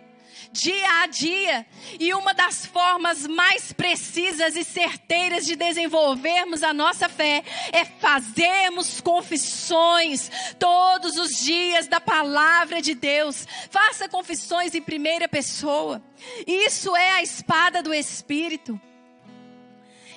[0.53, 1.65] dia a dia.
[1.99, 9.01] E uma das formas mais precisas e certeiras de desenvolvermos a nossa fé é fazermos
[9.01, 13.47] confissões todos os dias da palavra de Deus.
[13.71, 16.01] Faça confissões em primeira pessoa.
[16.45, 18.79] Isso é a espada do Espírito.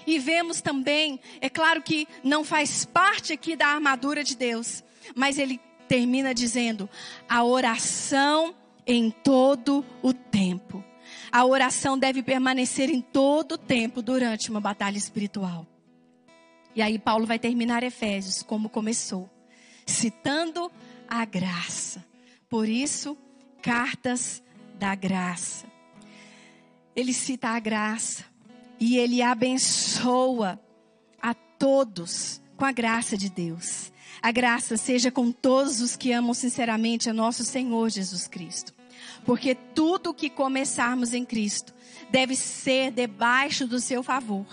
[0.06, 4.84] E vemos também, é claro que não faz parte aqui da armadura de Deus,
[5.16, 6.88] mas ele termina dizendo:
[7.28, 8.54] a oração
[8.86, 10.84] em todo o tempo.
[11.30, 15.66] A oração deve permanecer em todo o tempo durante uma batalha espiritual.
[16.74, 19.28] E aí Paulo vai terminar Efésios como começou,
[19.84, 20.70] citando
[21.08, 22.04] a graça.
[22.48, 23.16] Por isso,
[23.62, 24.42] cartas
[24.78, 25.66] da graça.
[26.94, 28.24] Ele cita a graça
[28.78, 30.60] e ele abençoa
[31.20, 33.92] a todos com a graça de Deus.
[34.22, 38.75] A graça seja com todos os que amam sinceramente a nosso Senhor Jesus Cristo.
[39.26, 41.74] Porque tudo que começarmos em Cristo
[42.10, 44.46] deve ser debaixo do seu favor.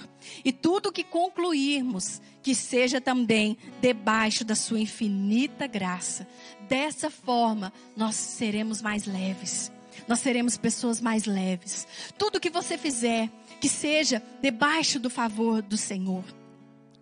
[0.43, 6.27] E tudo que concluirmos, que seja também debaixo da sua infinita graça.
[6.67, 9.71] Dessa forma, nós seremos mais leves.
[10.07, 11.87] Nós seremos pessoas mais leves.
[12.17, 13.29] Tudo que você fizer,
[13.61, 16.23] que seja debaixo do favor do Senhor.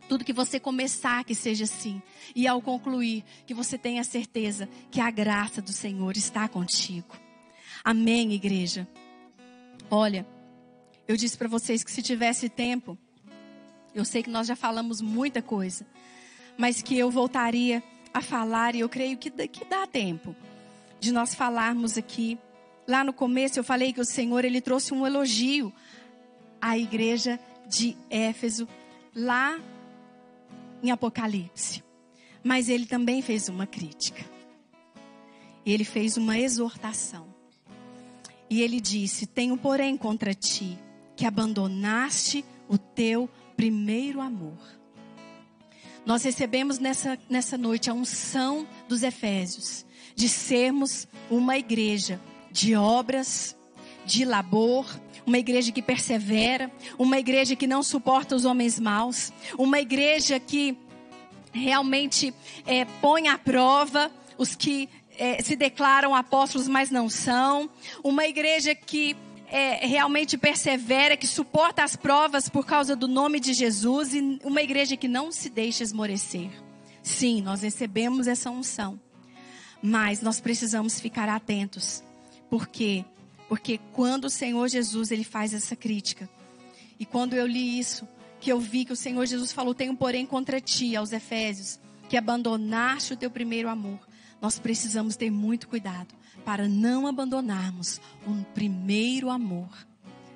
[0.10, 2.02] Tudo que você começar, que seja assim.
[2.36, 7.21] E ao concluir, que você tenha certeza que a graça do Senhor está contigo.
[7.84, 8.88] Amém, igreja.
[9.90, 10.26] Olha,
[11.08, 12.98] eu disse para vocês que se tivesse tempo,
[13.94, 15.86] eu sei que nós já falamos muita coisa,
[16.58, 20.36] mas que eu voltaria a falar e eu creio que, dá tempo
[21.00, 22.38] de nós falarmos aqui.
[22.88, 25.74] Lá no começo eu falei que o Senhor ele trouxe um elogio
[26.62, 28.68] à igreja de Éfeso
[29.16, 29.60] lá
[30.84, 31.84] em Apocalipse.
[32.44, 34.24] Mas ele também fez uma crítica.
[35.66, 37.31] Ele fez uma exortação.
[38.52, 40.78] E ele disse: Tenho, porém, contra ti
[41.16, 44.58] que abandonaste o teu primeiro amor.
[46.06, 49.86] Nós recebemos nessa, nessa noite a unção dos Efésios
[50.16, 52.20] de sermos uma igreja
[52.52, 53.56] de obras,
[54.06, 54.86] de labor,
[55.26, 60.78] uma igreja que persevera, uma igreja que não suporta os homens maus, uma igreja que
[61.54, 62.34] realmente
[62.66, 64.89] é, põe à prova os que
[65.22, 67.70] é, se declaram apóstolos, mas não são.
[68.04, 69.16] Uma igreja que
[69.48, 74.16] é, realmente persevera, que suporta as provas por causa do nome de Jesus.
[74.16, 76.50] E uma igreja que não se deixa esmorecer.
[77.04, 79.00] Sim, nós recebemos essa unção.
[79.80, 82.04] Mas nós precisamos ficar atentos.
[82.50, 83.06] Por quê?
[83.48, 86.28] Porque quando o Senhor Jesus ele faz essa crítica,
[87.00, 88.08] e quando eu li isso,
[88.40, 92.18] que eu vi que o Senhor Jesus falou: Tenho, porém, contra ti, aos Efésios, que
[92.18, 94.00] abandonaste o teu primeiro amor
[94.42, 96.14] nós precisamos ter muito cuidado
[96.44, 99.70] para não abandonarmos o primeiro amor.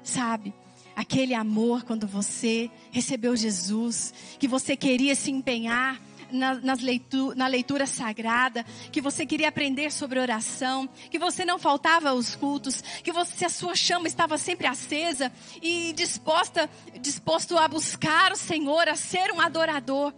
[0.03, 0.53] Sabe?
[0.95, 5.99] Aquele amor quando você recebeu Jesus, que você queria se empenhar
[6.32, 11.58] na, nas leitu, na leitura sagrada, que você queria aprender sobre oração, que você não
[11.58, 15.32] faltava aos cultos, que você, a sua chama estava sempre acesa
[15.62, 16.70] e disposta,
[17.01, 20.14] disposto a buscar o Senhor, a ser um adorador.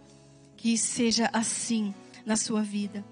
[0.56, 1.94] Que seja assim
[2.26, 3.04] na sua vida.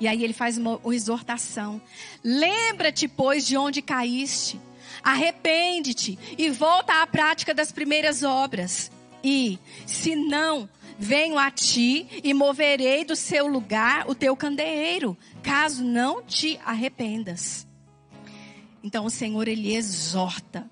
[0.00, 1.80] E aí ele faz uma, uma exortação.
[2.22, 4.60] Lembra-te, pois, de onde caíste.
[5.02, 8.90] Arrepende-te e volta à prática das primeiras obras.
[9.22, 10.68] E, se não,
[10.98, 17.66] venho a ti e moverei do seu lugar o teu candeeiro, caso não te arrependas.
[18.82, 20.70] Então o Senhor ele exorta.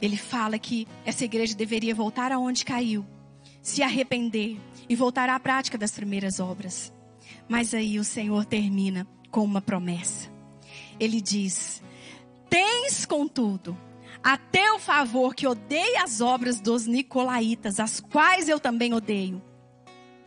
[0.00, 3.04] Ele fala que essa igreja deveria voltar aonde caiu,
[3.62, 4.58] se arrepender
[4.88, 6.92] e voltar à prática das primeiras obras.
[7.48, 10.30] Mas aí o Senhor termina com uma promessa.
[11.00, 11.82] Ele diz:
[12.50, 13.76] Tens, contudo,
[14.22, 19.42] a teu favor que odeia as obras dos nicolaítas, as quais eu também odeio.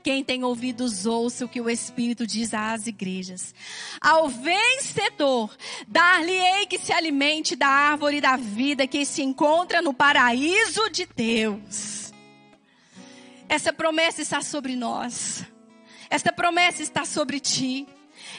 [0.03, 3.53] Quem tem ouvidos, ouça o que o Espírito diz às igrejas.
[3.99, 5.55] Ao vencedor,
[5.87, 12.11] dar-lhe-ei que se alimente da árvore da vida que se encontra no paraíso de Deus.
[13.47, 15.45] Essa promessa está sobre nós.
[16.11, 17.87] Esta promessa está sobre ti.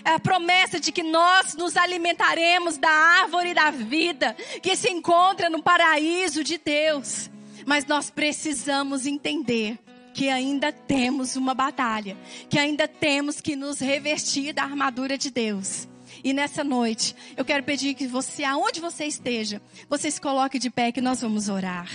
[0.05, 5.49] É a promessa de que nós nos alimentaremos da árvore da vida que se encontra
[5.49, 7.31] no paraíso de Deus.
[7.67, 9.79] Mas nós precisamos entender
[10.13, 12.17] que ainda temos uma batalha,
[12.51, 15.89] que ainda temos que nos revestir da armadura de Deus.
[16.25, 20.71] E nessa noite, eu quero pedir que você, aonde você esteja, você se coloque de
[20.71, 21.89] pé que nós vamos orar.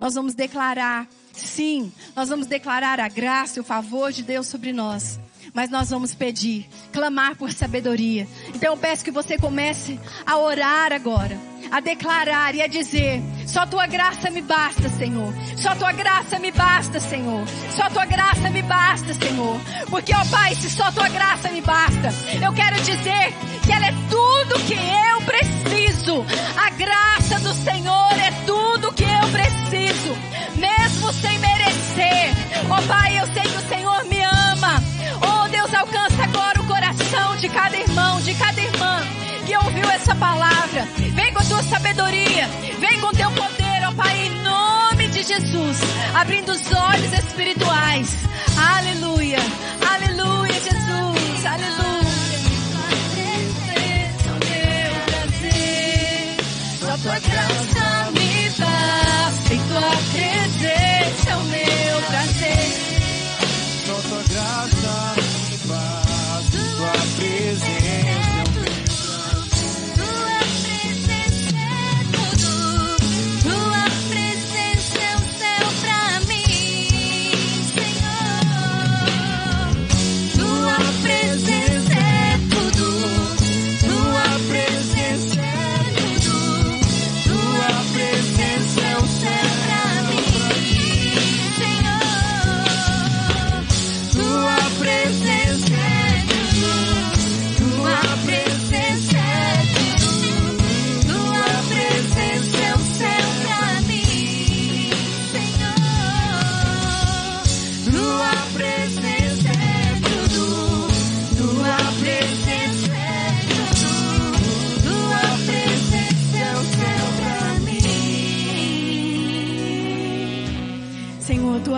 [0.00, 4.72] Nós vamos declarar, sim, nós vamos declarar a graça e o favor de Deus sobre
[4.72, 5.18] nós
[5.54, 8.26] mas nós vamos pedir, clamar por sabedoria.
[8.48, 11.38] Então eu peço que você comece a orar agora,
[11.70, 15.32] a declarar e a dizer: só tua graça me basta, Senhor.
[15.56, 17.46] Só tua graça me basta, Senhor.
[17.70, 19.60] Só tua graça me basta, Senhor.
[19.88, 22.12] Porque, ó Pai, se só tua graça me basta,
[22.44, 23.32] eu quero dizer
[23.64, 26.24] que ela é tudo que eu preciso.
[26.56, 30.16] A graça do Senhor é tudo que eu preciso,
[30.56, 32.34] mesmo sem merecer.
[32.68, 34.93] Ó Pai, eu sei que o Senhor me ama.
[35.84, 39.02] Alcança agora o coração de cada irmão, de cada irmã
[39.44, 40.88] que ouviu essa palavra.
[41.12, 42.48] Vem com a tua sabedoria,
[42.80, 45.78] vem com teu poder, ó Pai, em nome de Jesus,
[46.14, 48.16] abrindo os olhos espirituais.
[48.56, 49.36] Aleluia,
[49.92, 52.04] aleluia, Jesus, aleluia.
[56.80, 62.72] Só tua graça me basta e tua presença é o meu prazer.
[63.86, 65.23] Só tua graça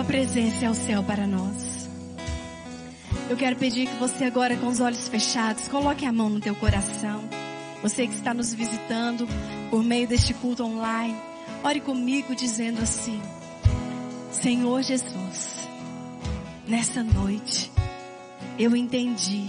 [0.07, 1.89] presença é o céu para nós.
[3.29, 6.55] Eu quero pedir que você agora com os olhos fechados, coloque a mão no teu
[6.55, 7.21] coração.
[7.83, 9.27] Você que está nos visitando
[9.69, 11.13] por meio deste culto online,
[11.61, 13.21] ore comigo dizendo assim:
[14.31, 15.67] Senhor Jesus,
[16.65, 17.69] nessa noite
[18.57, 19.47] eu entendi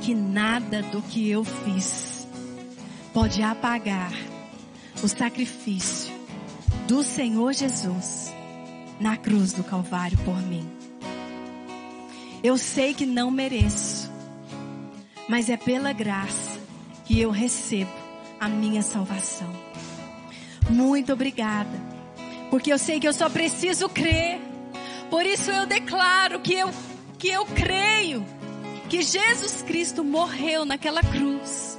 [0.00, 2.26] que nada do que eu fiz
[3.14, 4.12] pode apagar
[5.00, 6.12] o sacrifício
[6.88, 8.41] do Senhor Jesus
[9.02, 10.64] na cruz do Calvário por mim.
[12.40, 14.08] Eu sei que não mereço,
[15.28, 16.60] mas é pela graça
[17.04, 17.90] que eu recebo
[18.38, 19.52] a minha salvação.
[20.70, 21.82] Muito obrigada,
[22.48, 24.40] porque eu sei que eu só preciso crer.
[25.10, 26.70] Por isso eu declaro que eu
[27.18, 28.24] que eu creio
[28.88, 31.78] que Jesus Cristo morreu naquela cruz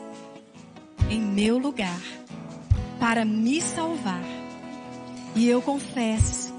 [1.10, 2.02] em meu lugar
[3.00, 4.24] para me salvar.
[5.36, 6.53] E eu confesso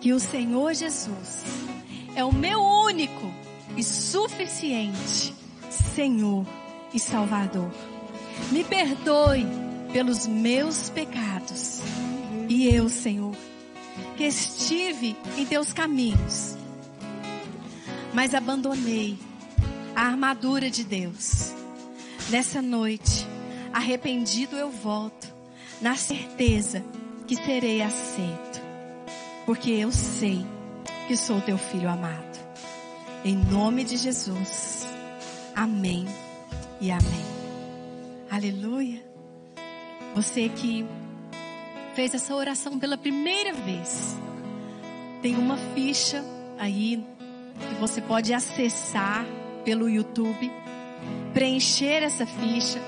[0.00, 1.44] que o Senhor Jesus
[2.14, 3.32] é o meu único
[3.76, 5.34] e suficiente
[5.70, 6.46] Senhor
[6.92, 7.70] e Salvador.
[8.50, 9.46] Me perdoe
[9.92, 11.80] pelos meus pecados.
[12.48, 13.34] E eu, Senhor,
[14.16, 16.56] que estive em teus caminhos,
[18.12, 19.18] mas abandonei
[19.94, 21.52] a armadura de Deus.
[22.28, 23.26] Nessa noite,
[23.72, 25.32] arrependido eu volto,
[25.80, 26.84] na certeza
[27.26, 28.49] que serei aceito,
[29.50, 30.46] porque eu sei
[31.08, 32.38] que sou teu filho amado.
[33.24, 34.86] Em nome de Jesus.
[35.56, 36.06] Amém
[36.80, 37.24] e amém.
[38.30, 39.04] Aleluia.
[40.14, 40.86] Você que
[41.96, 44.16] fez essa oração pela primeira vez,
[45.20, 46.24] tem uma ficha
[46.56, 47.04] aí
[47.58, 49.26] que você pode acessar
[49.64, 50.48] pelo YouTube,
[51.34, 52.80] preencher essa ficha,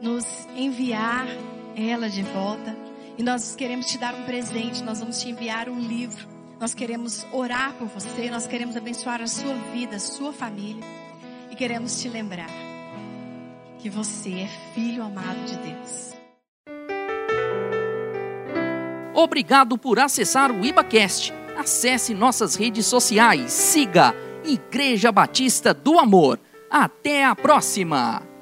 [0.00, 0.24] nos
[0.54, 1.26] enviar
[1.74, 2.83] ela de volta.
[3.16, 6.26] E nós queremos te dar um presente, nós vamos te enviar um livro.
[6.60, 10.82] Nós queremos orar por você, nós queremos abençoar a sua vida, a sua família.
[11.50, 12.50] E queremos te lembrar
[13.78, 16.14] que você é filho amado de Deus.
[19.14, 21.32] Obrigado por acessar o IbaCast.
[21.56, 23.52] Acesse nossas redes sociais.
[23.52, 24.12] Siga
[24.44, 26.40] Igreja Batista do Amor.
[26.68, 28.33] Até a próxima!